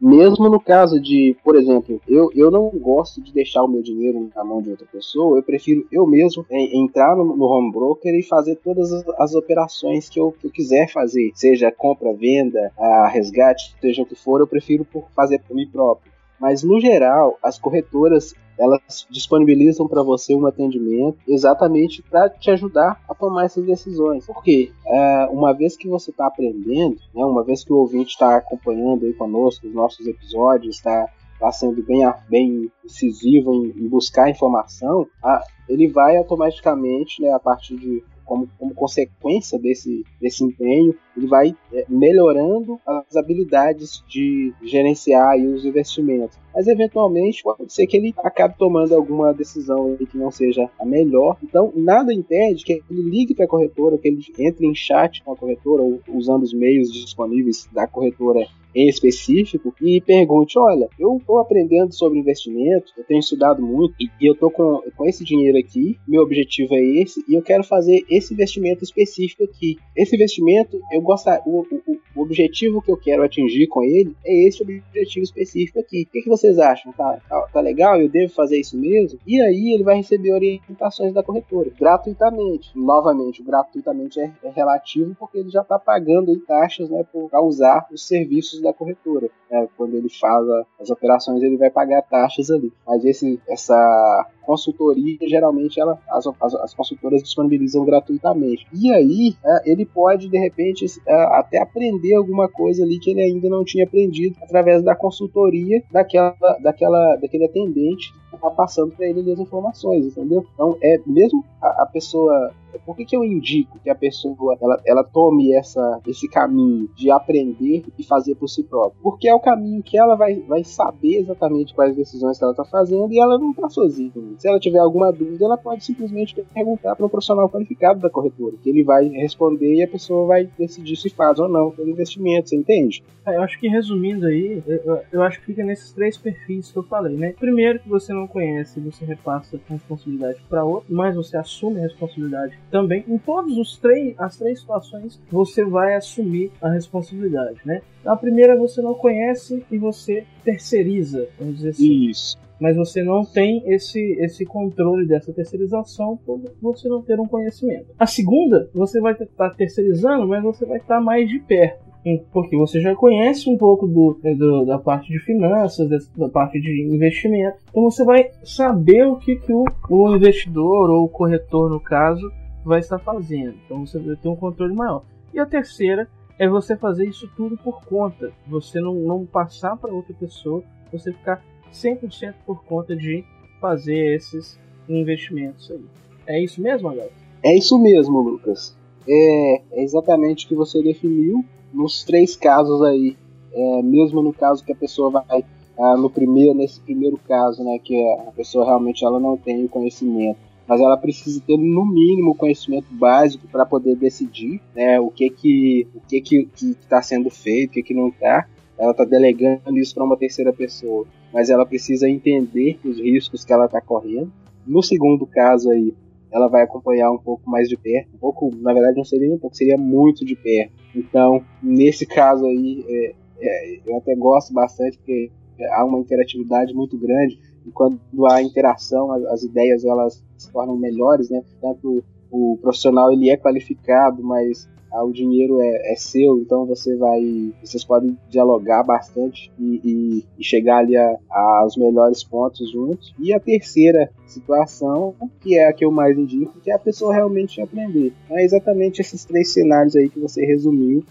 mesmo 0.00 0.48
no 0.48 0.58
caso 0.58 1.00
de, 1.00 1.36
por 1.44 1.56
exemplo, 1.56 2.00
eu, 2.08 2.30
eu 2.34 2.50
não 2.50 2.70
gosto 2.70 3.20
de 3.20 3.32
deixar 3.32 3.62
o 3.62 3.68
meu 3.68 3.82
dinheiro 3.82 4.30
na 4.34 4.42
mão 4.44 4.62
de 4.62 4.70
outra 4.70 4.86
pessoa, 4.90 5.38
eu 5.38 5.42
prefiro 5.42 5.86
eu 5.92 6.06
mesmo 6.06 6.46
entrar 6.50 7.16
no, 7.16 7.36
no 7.36 7.44
home 7.44 7.72
broker 7.72 8.14
e 8.14 8.22
fazer 8.22 8.56
todas 8.56 8.92
as, 8.92 9.06
as 9.18 9.34
operações 9.34 10.08
que 10.08 10.18
eu, 10.18 10.32
que 10.32 10.46
eu, 10.46 10.50
quiser 10.50 10.90
fazer, 10.90 11.30
seja 11.34 11.70
compra, 11.70 12.12
venda, 12.12 12.72
resgate, 13.10 13.74
seja 13.80 14.02
o 14.02 14.06
que 14.06 14.14
for, 14.14 14.40
eu 14.40 14.46
prefiro 14.46 14.86
fazer 15.14 15.40
por 15.40 15.54
mim 15.54 15.68
próprio. 15.68 16.10
Mas 16.40 16.62
no 16.62 16.80
geral, 16.80 17.36
as 17.42 17.58
corretoras 17.58 18.34
elas 18.58 19.06
disponibilizam 19.08 19.86
para 19.86 20.02
você 20.02 20.34
um 20.34 20.46
atendimento 20.46 21.18
exatamente 21.26 22.02
para 22.02 22.28
te 22.28 22.50
ajudar 22.50 23.00
a 23.08 23.14
tomar 23.14 23.44
essas 23.44 23.64
decisões. 23.64 24.26
Porque 24.26 24.72
é, 24.86 25.26
uma 25.30 25.54
vez 25.54 25.76
que 25.76 25.88
você 25.88 26.10
está 26.10 26.26
aprendendo, 26.26 26.98
né, 27.14 27.24
uma 27.24 27.44
vez 27.44 27.64
que 27.64 27.72
o 27.72 27.76
ouvinte 27.76 28.10
está 28.10 28.36
acompanhando 28.36 29.06
aí 29.06 29.12
conosco 29.12 29.66
os 29.66 29.74
nossos 29.74 30.06
episódios, 30.06 30.76
está 30.76 31.08
tá 31.38 31.52
sendo 31.52 31.82
bem, 31.82 32.02
bem 32.28 32.72
incisivo 32.84 33.54
em, 33.54 33.84
em 33.84 33.88
buscar 33.88 34.28
informação, 34.28 35.06
a, 35.22 35.42
ele 35.68 35.86
vai 35.86 36.16
automaticamente, 36.16 37.22
né, 37.22 37.30
a 37.30 37.38
partir 37.38 37.76
de 37.76 38.02
como, 38.28 38.46
como 38.58 38.74
consequência 38.74 39.58
desse, 39.58 40.04
desse 40.20 40.44
empenho, 40.44 40.94
ele 41.16 41.26
vai 41.26 41.56
é, 41.72 41.86
melhorando 41.88 42.78
as 42.86 43.16
habilidades 43.16 44.04
de 44.06 44.52
gerenciar 44.62 45.38
os 45.38 45.64
investimentos. 45.64 46.38
Mas 46.54 46.68
eventualmente 46.68 47.42
pode 47.42 47.72
ser 47.72 47.86
que 47.86 47.96
ele 47.96 48.14
acabe 48.18 48.54
tomando 48.58 48.94
alguma 48.94 49.32
decisão 49.32 49.96
que 49.96 50.18
não 50.18 50.30
seja 50.30 50.68
a 50.78 50.84
melhor. 50.84 51.38
Então, 51.42 51.72
nada 51.74 52.12
impede 52.12 52.64
que 52.64 52.82
ele 52.90 53.02
ligue 53.02 53.34
para 53.34 53.46
a 53.46 53.48
corretora, 53.48 53.96
que 53.96 54.08
ele 54.08 54.22
entre 54.38 54.66
em 54.66 54.74
chat 54.74 55.22
com 55.24 55.32
a 55.32 55.36
corretora, 55.36 55.82
ou 55.82 56.00
usando 56.08 56.42
os 56.42 56.52
meios 56.52 56.92
disponíveis 56.92 57.66
da 57.72 57.86
corretora 57.86 58.46
em 58.78 58.88
específico 58.88 59.74
e 59.80 60.00
pergunte: 60.00 60.58
olha, 60.58 60.88
eu 60.98 61.16
estou 61.16 61.38
aprendendo 61.38 61.92
sobre 61.92 62.18
investimento, 62.18 62.92
eu 62.96 63.04
tenho 63.04 63.20
estudado 63.20 63.60
muito 63.60 63.94
e, 64.00 64.08
eu 64.26 64.34
estou 64.34 64.50
com, 64.50 64.82
com 64.96 65.04
esse 65.06 65.24
dinheiro 65.24 65.58
aqui, 65.58 65.98
meu 66.06 66.22
objetivo 66.22 66.74
é 66.74 66.80
esse 66.80 67.24
e 67.28 67.34
eu 67.34 67.42
quero 67.42 67.64
fazer 67.64 68.04
esse 68.08 68.32
investimento 68.32 68.84
específico 68.84 69.42
aqui. 69.44 69.78
Esse 69.96 70.14
investimento, 70.14 70.80
eu 70.92 71.00
gosto, 71.00 71.28
o, 71.44 71.66
o, 71.86 71.98
o 72.14 72.22
objetivo 72.22 72.80
que 72.80 72.90
eu 72.90 72.96
quero 72.96 73.22
atingir 73.22 73.66
com 73.66 73.82
ele 73.82 74.14
é 74.24 74.46
esse 74.46 74.62
objetivo 74.62 75.24
específico 75.24 75.80
aqui. 75.80 76.02
O 76.02 76.12
que, 76.12 76.22
que 76.22 76.28
vocês 76.28 76.58
acham? 76.58 76.92
Tá, 76.92 77.20
tá, 77.28 77.40
tá 77.52 77.60
legal? 77.60 78.00
Eu 78.00 78.08
devo 78.08 78.32
fazer 78.32 78.60
isso 78.60 78.76
mesmo? 78.76 79.18
E 79.26 79.40
aí 79.40 79.74
ele 79.74 79.82
vai 79.82 79.96
receber 79.96 80.32
orientações 80.32 81.12
da 81.12 81.22
corretora 81.22 81.70
gratuitamente. 81.78 82.70
Novamente, 82.74 83.42
gratuitamente 83.42 84.20
é, 84.20 84.30
é 84.44 84.50
relativo 84.50 85.16
porque 85.18 85.38
ele 85.38 85.50
já 85.50 85.62
está 85.62 85.78
pagando 85.78 86.38
taxas 86.40 86.88
né, 86.88 87.04
para 87.30 87.42
usar 87.42 87.86
os 87.92 88.06
serviços 88.06 88.60
da 88.60 88.67
corretora. 88.72 89.28
Né? 89.50 89.68
Quando 89.76 89.94
ele 89.94 90.08
faz 90.08 90.48
a, 90.48 90.66
as 90.80 90.90
operações, 90.90 91.42
ele 91.42 91.56
vai 91.56 91.70
pagar 91.70 92.02
taxas 92.02 92.50
ali. 92.50 92.72
Mas 92.86 93.04
esse, 93.04 93.40
essa 93.48 94.26
consultoria, 94.48 95.18
geralmente 95.28 95.78
ela, 95.78 95.98
as, 96.08 96.26
as, 96.40 96.54
as, 96.54 96.74
consultoras 96.74 97.22
disponibilizam 97.22 97.84
gratuitamente. 97.84 98.66
E 98.72 98.90
aí, 98.90 99.36
é, 99.44 99.70
ele 99.70 99.84
pode, 99.84 100.28
de 100.28 100.38
repente, 100.38 100.86
é, 101.06 101.14
até 101.38 101.60
aprender 101.60 102.14
alguma 102.14 102.48
coisa 102.48 102.82
ali 102.82 102.98
que 102.98 103.10
ele 103.10 103.20
ainda 103.20 103.48
não 103.48 103.62
tinha 103.62 103.84
aprendido 103.84 104.36
através 104.42 104.82
da 104.82 104.94
consultoria 104.94 105.82
daquela, 105.92 106.34
daquela, 106.62 107.16
daquele 107.16 107.44
atendente 107.44 108.10
que 108.30 108.36
está 108.36 108.50
passando 108.50 108.92
para 108.96 109.06
ele 109.06 109.30
as 109.30 109.38
informações, 109.38 110.06
entendeu? 110.06 110.46
Então, 110.54 110.78
é 110.82 110.98
mesmo 111.06 111.44
a, 111.60 111.82
a 111.82 111.86
pessoa 111.86 112.50
por 112.84 112.96
que, 112.96 113.04
que 113.04 113.16
eu 113.16 113.24
indico 113.24 113.78
que 113.78 113.90
a 113.90 113.94
pessoa 113.94 114.56
ela, 114.60 114.80
ela 114.86 115.04
tome 115.04 115.52
essa, 115.52 116.00
esse 116.06 116.28
caminho 116.28 116.88
de 116.94 117.10
aprender 117.10 117.84
e 117.98 118.04
fazer 118.04 118.34
por 118.34 118.48
si 118.48 118.62
própria? 118.62 118.98
Porque 119.02 119.28
é 119.28 119.34
o 119.34 119.40
caminho 119.40 119.82
que 119.82 119.98
ela 119.98 120.14
vai, 120.14 120.36
vai 120.40 120.64
saber 120.64 121.16
exatamente 121.16 121.74
quais 121.74 121.96
decisões 121.96 122.38
que 122.38 122.44
ela 122.44 122.52
está 122.52 122.64
fazendo 122.64 123.12
e 123.12 123.20
ela 123.20 123.38
não 123.38 123.50
está 123.50 123.68
sozinha. 123.68 124.12
Se 124.36 124.48
ela 124.48 124.58
tiver 124.58 124.78
alguma 124.78 125.12
dúvida, 125.12 125.44
ela 125.44 125.56
pode 125.56 125.84
simplesmente 125.84 126.34
perguntar 126.54 126.96
para 126.96 127.06
um 127.06 127.08
profissional 127.08 127.48
qualificado 127.48 128.00
da 128.00 128.10
corretora, 128.10 128.56
que 128.62 128.68
ele 128.68 128.82
vai 128.82 129.08
responder 129.08 129.74
e 129.74 129.82
a 129.82 129.88
pessoa 129.88 130.26
vai 130.26 130.48
decidir 130.58 130.96
se 130.96 131.10
faz 131.10 131.38
ou 131.38 131.48
não 131.48 131.70
pelo 131.70 131.90
investimento, 131.90 132.48
você 132.48 132.56
entende? 132.56 133.02
É, 133.26 133.36
eu 133.36 133.42
acho 133.42 133.58
que 133.58 133.68
resumindo 133.68 134.26
aí, 134.26 134.62
eu, 134.66 135.00
eu, 135.12 135.22
acho 135.22 135.40
que 135.40 135.46
fica 135.46 135.62
nesses 135.62 135.92
três 135.92 136.16
perfis 136.16 136.72
que 136.72 136.78
eu 136.78 136.82
falei, 136.82 137.16
né? 137.16 137.34
Primeiro 137.38 137.78
que 137.78 137.88
você 137.88 138.12
não 138.12 138.26
conhece, 138.26 138.80
você 138.80 139.04
repassa 139.04 139.56
a 139.56 139.72
responsabilidade 139.72 140.42
para 140.48 140.64
outro, 140.64 140.86
mas 140.94 141.14
você 141.14 141.36
assume 141.36 141.78
a 141.78 141.82
responsabilidade 141.82 142.58
também. 142.70 143.04
Em 143.08 143.18
todos 143.18 143.56
os 143.56 143.76
três, 143.76 144.14
as 144.18 144.36
três 144.36 144.60
situações, 144.60 145.20
você 145.30 145.64
vai 145.64 145.94
assumir 145.94 146.50
a 146.60 146.70
responsabilidade, 146.70 147.60
né? 147.64 147.82
A 148.04 148.16
primeira 148.16 148.56
você 148.56 148.80
não 148.80 148.94
conhece 148.94 149.64
e 149.70 149.78
você 149.78 150.24
terceiriza, 150.44 151.28
vamos 151.38 151.56
dizer 151.56 151.70
assim. 151.70 152.08
Isso. 152.08 152.36
Mas 152.60 152.76
você 152.76 153.02
não 153.02 153.24
tem 153.24 153.62
esse, 153.66 154.00
esse 154.18 154.44
controle 154.44 155.06
dessa 155.06 155.32
terceirização 155.32 156.18
por 156.26 156.40
você 156.60 156.88
não 156.88 157.02
ter 157.02 157.20
um 157.20 157.26
conhecimento. 157.26 157.86
A 157.98 158.06
segunda, 158.06 158.68
você 158.74 159.00
vai 159.00 159.12
estar 159.12 159.26
tá 159.26 159.50
terceirizando, 159.50 160.26
mas 160.26 160.42
você 160.42 160.66
vai 160.66 160.78
estar 160.78 160.96
tá 160.96 161.00
mais 161.00 161.28
de 161.28 161.38
perto 161.38 161.88
porque 162.32 162.56
você 162.56 162.80
já 162.80 162.94
conhece 162.94 163.50
um 163.50 163.56
pouco 163.56 163.86
do, 163.86 164.18
do, 164.36 164.64
da 164.64 164.78
parte 164.78 165.12
de 165.12 165.18
finanças, 165.18 166.08
da 166.16 166.28
parte 166.28 166.60
de 166.60 166.82
investimento. 166.82 167.58
Então 167.68 167.82
você 167.84 168.04
vai 168.04 168.30
saber 168.42 169.06
o 169.06 169.16
que, 169.16 169.36
que 169.36 169.52
o, 169.52 169.64
o 169.90 170.16
investidor 170.16 170.90
ou 170.90 171.04
o 171.04 171.08
corretor, 171.08 171.68
no 171.68 171.80
caso, 171.80 172.30
vai 172.64 172.80
estar 172.80 172.98
fazendo. 172.98 173.56
Então 173.64 173.86
você 173.86 173.98
vai 173.98 174.16
ter 174.16 174.28
um 174.28 174.36
controle 174.36 174.74
maior. 174.74 175.02
E 175.32 175.38
a 175.38 175.46
terceira 175.46 176.08
é 176.38 176.48
você 176.48 176.76
fazer 176.76 177.06
isso 177.06 177.28
tudo 177.36 177.56
por 177.56 177.84
conta. 177.84 178.32
Você 178.46 178.80
não, 178.80 178.94
não 178.94 179.26
passar 179.26 179.76
para 179.76 179.92
outra 179.92 180.14
pessoa, 180.14 180.62
você 180.92 181.12
ficar 181.12 181.42
100% 181.72 182.34
por 182.46 182.64
conta 182.64 182.94
de 182.96 183.24
fazer 183.60 184.14
esses 184.14 184.58
investimentos 184.88 185.70
aí. 185.70 185.84
É 186.26 186.42
isso 186.42 186.60
mesmo, 186.60 186.88
Alex? 186.88 187.12
É 187.42 187.56
isso 187.56 187.78
mesmo, 187.78 188.20
Lucas. 188.20 188.76
É, 189.08 189.62
é 189.72 189.82
exatamente 189.82 190.44
o 190.44 190.48
que 190.48 190.54
você 190.54 190.82
definiu 190.82 191.44
nos 191.72 192.04
três 192.04 192.36
casos 192.36 192.82
aí. 192.82 193.16
É, 193.52 193.82
mesmo 193.82 194.22
no 194.22 194.32
caso 194.32 194.64
que 194.64 194.72
a 194.72 194.76
pessoa 194.76 195.10
vai 195.10 195.44
ah, 195.78 195.96
no 195.96 196.10
primeiro 196.10 196.54
nesse 196.54 196.80
primeiro 196.80 197.16
caso, 197.18 197.62
né, 197.62 197.78
que 197.78 197.96
a 198.26 198.32
pessoa 198.32 198.64
realmente 198.64 199.04
ela 199.04 199.20
não 199.20 199.36
tem 199.36 199.64
o 199.64 199.68
conhecimento 199.68 200.47
mas 200.68 200.82
ela 200.82 200.98
precisa 200.98 201.40
ter 201.40 201.56
no 201.56 201.86
mínimo 201.86 202.34
conhecimento 202.34 202.92
básico 202.92 203.48
para 203.48 203.64
poder 203.64 203.96
decidir 203.96 204.60
né, 204.76 205.00
o 205.00 205.10
que 205.10 205.30
que 205.30 205.88
o 205.94 206.00
que 206.00 206.20
que 206.20 206.48
está 206.62 207.00
sendo 207.00 207.30
feito, 207.30 207.70
o 207.70 207.72
que 207.72 207.82
que 207.82 207.94
não 207.94 208.08
está. 208.08 208.46
Ela 208.78 208.92
está 208.92 209.04
delegando 209.04 209.76
isso 209.78 209.94
para 209.94 210.04
uma 210.04 210.16
terceira 210.16 210.52
pessoa, 210.52 211.06
mas 211.32 211.50
ela 211.50 211.66
precisa 211.66 212.08
entender 212.08 212.78
os 212.84 213.00
riscos 213.00 213.44
que 213.44 213.52
ela 213.52 213.64
está 213.64 213.80
correndo. 213.80 214.30
No 214.64 214.82
segundo 214.82 215.26
caso 215.26 215.70
aí, 215.70 215.92
ela 216.30 216.46
vai 216.48 216.62
acompanhar 216.62 217.10
um 217.10 217.18
pouco 217.18 217.48
mais 217.50 217.68
de 217.68 217.76
perto, 217.76 218.14
um 218.14 218.18
pouco, 218.18 218.54
na 218.56 218.72
verdade 218.72 218.96
não 218.96 219.04
seria 219.04 219.34
um 219.34 219.38
pouco, 219.38 219.56
seria 219.56 219.78
muito 219.78 220.24
de 220.24 220.36
perto. 220.36 220.72
Então, 220.94 221.42
nesse 221.62 222.06
caso 222.06 222.44
aí, 222.46 222.84
é, 222.86 223.14
é, 223.40 223.80
eu 223.86 223.96
até 223.96 224.14
gosto 224.14 224.52
bastante 224.52 224.98
porque 224.98 225.30
há 225.72 225.84
uma 225.84 225.98
interatividade 225.98 226.74
muito 226.74 226.96
grande 226.98 227.38
e 227.68 227.70
quando 227.70 228.00
há 228.30 228.42
interação, 228.42 229.12
as, 229.12 229.24
as 229.26 229.42
ideias 229.42 229.84
elas 229.84 230.24
se 230.36 230.50
tornam 230.50 230.76
melhores, 230.76 231.28
né? 231.30 231.42
Tanto 231.60 232.02
o 232.30 232.58
profissional 232.60 233.12
ele 233.12 233.30
é 233.30 233.36
qualificado, 233.36 234.22
mas 234.22 234.68
ah, 234.90 235.04
o 235.04 235.12
dinheiro 235.12 235.60
é, 235.60 235.92
é, 235.92 235.96
seu, 235.96 236.38
então 236.38 236.64
você 236.64 236.96
vai, 236.96 237.20
vocês 237.62 237.84
podem 237.84 238.16
dialogar 238.30 238.82
bastante 238.82 239.52
e, 239.58 239.80
e, 239.84 240.24
e 240.38 240.44
chegar 240.44 240.78
ali 240.78 240.94
aos 241.30 241.76
melhores 241.76 242.24
pontos 242.24 242.70
juntos. 242.70 243.14
E 243.18 243.32
a 243.32 243.40
terceira 243.40 244.10
situação, 244.26 245.14
que 245.40 245.58
é 245.58 245.68
a 245.68 245.72
que 245.72 245.84
eu 245.84 245.90
mais 245.90 246.16
indico, 246.16 246.58
que 246.60 246.70
é 246.70 246.74
a 246.74 246.78
pessoa 246.78 247.12
realmente 247.12 247.60
aprender. 247.60 248.12
Então, 248.24 248.38
é 248.38 248.44
exatamente 248.44 249.00
esses 249.00 249.24
três 249.24 249.52
cenários 249.52 249.94
aí 249.94 250.08
que 250.08 250.18
você 250.18 250.44
resumiu 250.44 251.04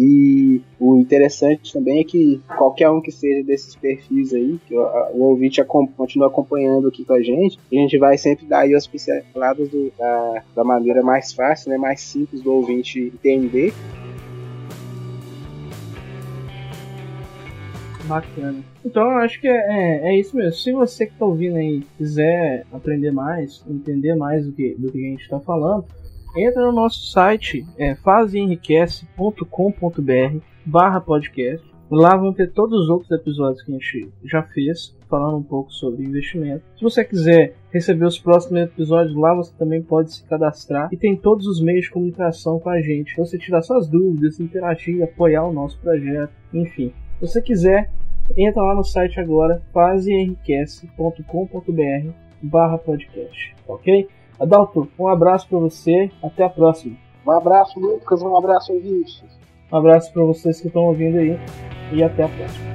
e 0.00 0.62
o 0.78 0.96
interessante 0.96 1.72
também 1.72 1.98
é 1.98 2.04
que 2.04 2.40
qualquer 2.56 2.88
um 2.88 3.00
que 3.00 3.10
seja 3.10 3.42
desses 3.42 3.74
perfis 3.74 4.32
aí, 4.32 4.56
que 4.64 4.72
o, 4.72 5.22
ouvinte 5.24 5.60
continua 5.96 6.28
acompanhando 6.28 6.86
aqui 6.86 7.04
com 7.04 7.14
a 7.14 7.20
gente, 7.20 7.58
a 7.72 7.74
gente 7.74 7.98
vai 7.98 8.16
sempre 8.16 8.46
dar 8.46 8.60
aí 8.60 8.76
as 8.76 8.86
pinceladas 8.86 9.68
do, 9.68 9.92
da, 9.98 10.44
da 10.54 10.62
maneira 10.62 11.02
mais 11.02 11.32
fácil, 11.32 11.70
né, 11.70 11.76
mais 11.76 12.00
simples 12.00 12.40
do 12.40 12.52
ouvinte 12.52 13.12
entender. 13.12 13.74
Bacana. 18.04 18.62
Então 18.84 19.02
eu 19.02 19.18
acho 19.18 19.40
que 19.40 19.48
é, 19.48 19.50
é, 19.52 20.10
é, 20.10 20.16
isso 20.16 20.36
mesmo. 20.36 20.52
Se 20.52 20.70
você 20.70 21.06
que 21.06 21.12
está 21.14 21.26
ouvindo 21.26 21.56
aí 21.56 21.82
quiser 21.98 22.64
aprender 22.72 23.10
mais, 23.10 23.64
entender 23.68 24.14
mais 24.14 24.46
do 24.46 24.52
que, 24.52 24.76
do 24.78 24.92
que 24.92 24.98
a 24.98 25.10
gente 25.10 25.22
está 25.22 25.40
falando, 25.40 25.84
entra 26.38 26.64
no 26.64 26.72
nosso 26.72 27.10
site, 27.10 27.66
é, 27.76 27.96
fazenriquece.com.br 27.96 30.38
barra 30.64 31.00
podcast. 31.00 31.66
Lá 31.90 32.14
vão 32.16 32.34
ter 32.34 32.52
todos 32.52 32.82
os 32.82 32.90
outros 32.90 33.10
episódios 33.10 33.62
que 33.62 33.72
a 33.72 33.74
gente 33.74 34.10
já 34.22 34.42
fez, 34.42 34.94
falando 35.08 35.38
um 35.38 35.42
pouco 35.42 35.72
sobre 35.72 36.04
investimento. 36.04 36.62
Se 36.76 36.82
você 36.82 37.02
quiser 37.02 37.54
receber 37.70 38.04
os 38.04 38.18
próximos 38.18 38.60
episódios 38.60 39.16
lá, 39.16 39.34
você 39.34 39.50
também 39.58 39.82
pode 39.82 40.12
se 40.12 40.22
cadastrar. 40.24 40.90
E 40.92 40.98
tem 40.98 41.16
todos 41.16 41.46
os 41.46 41.62
meios 41.62 41.86
de 41.86 41.90
comunicação 41.90 42.60
com 42.60 42.68
a 42.68 42.82
gente. 42.82 43.16
Você 43.16 43.38
tirar 43.38 43.62
suas 43.62 43.88
dúvidas, 43.88 44.38
interagir, 44.38 45.02
apoiar 45.02 45.44
o 45.44 45.52
nosso 45.52 45.78
projeto, 45.78 46.30
enfim. 46.52 46.92
Se 47.18 47.26
você 47.26 47.40
quiser, 47.40 47.90
entra 48.36 48.62
lá 48.62 48.74
no 48.74 48.84
site 48.84 49.18
agora, 49.18 49.62
fazenriquece.com.br 49.72 52.12
barra 52.42 52.78
podcast, 52.78 53.54
ok? 53.66 54.08
Adalto, 54.38 54.88
um 54.98 55.08
abraço 55.08 55.48
para 55.48 55.58
você, 55.58 56.10
até 56.22 56.44
a 56.44 56.48
próxima. 56.48 56.96
Um 57.26 57.30
abraço, 57.32 57.78
Lucas, 57.80 58.22
um 58.22 58.36
abraço, 58.36 58.72
ouvintes. 58.72 59.24
Um 59.70 59.76
abraço 59.76 60.12
para 60.12 60.22
vocês 60.22 60.60
que 60.60 60.68
estão 60.68 60.84
ouvindo 60.84 61.18
aí 61.18 61.38
e 61.92 62.02
até 62.02 62.22
a 62.22 62.28
próxima. 62.28 62.67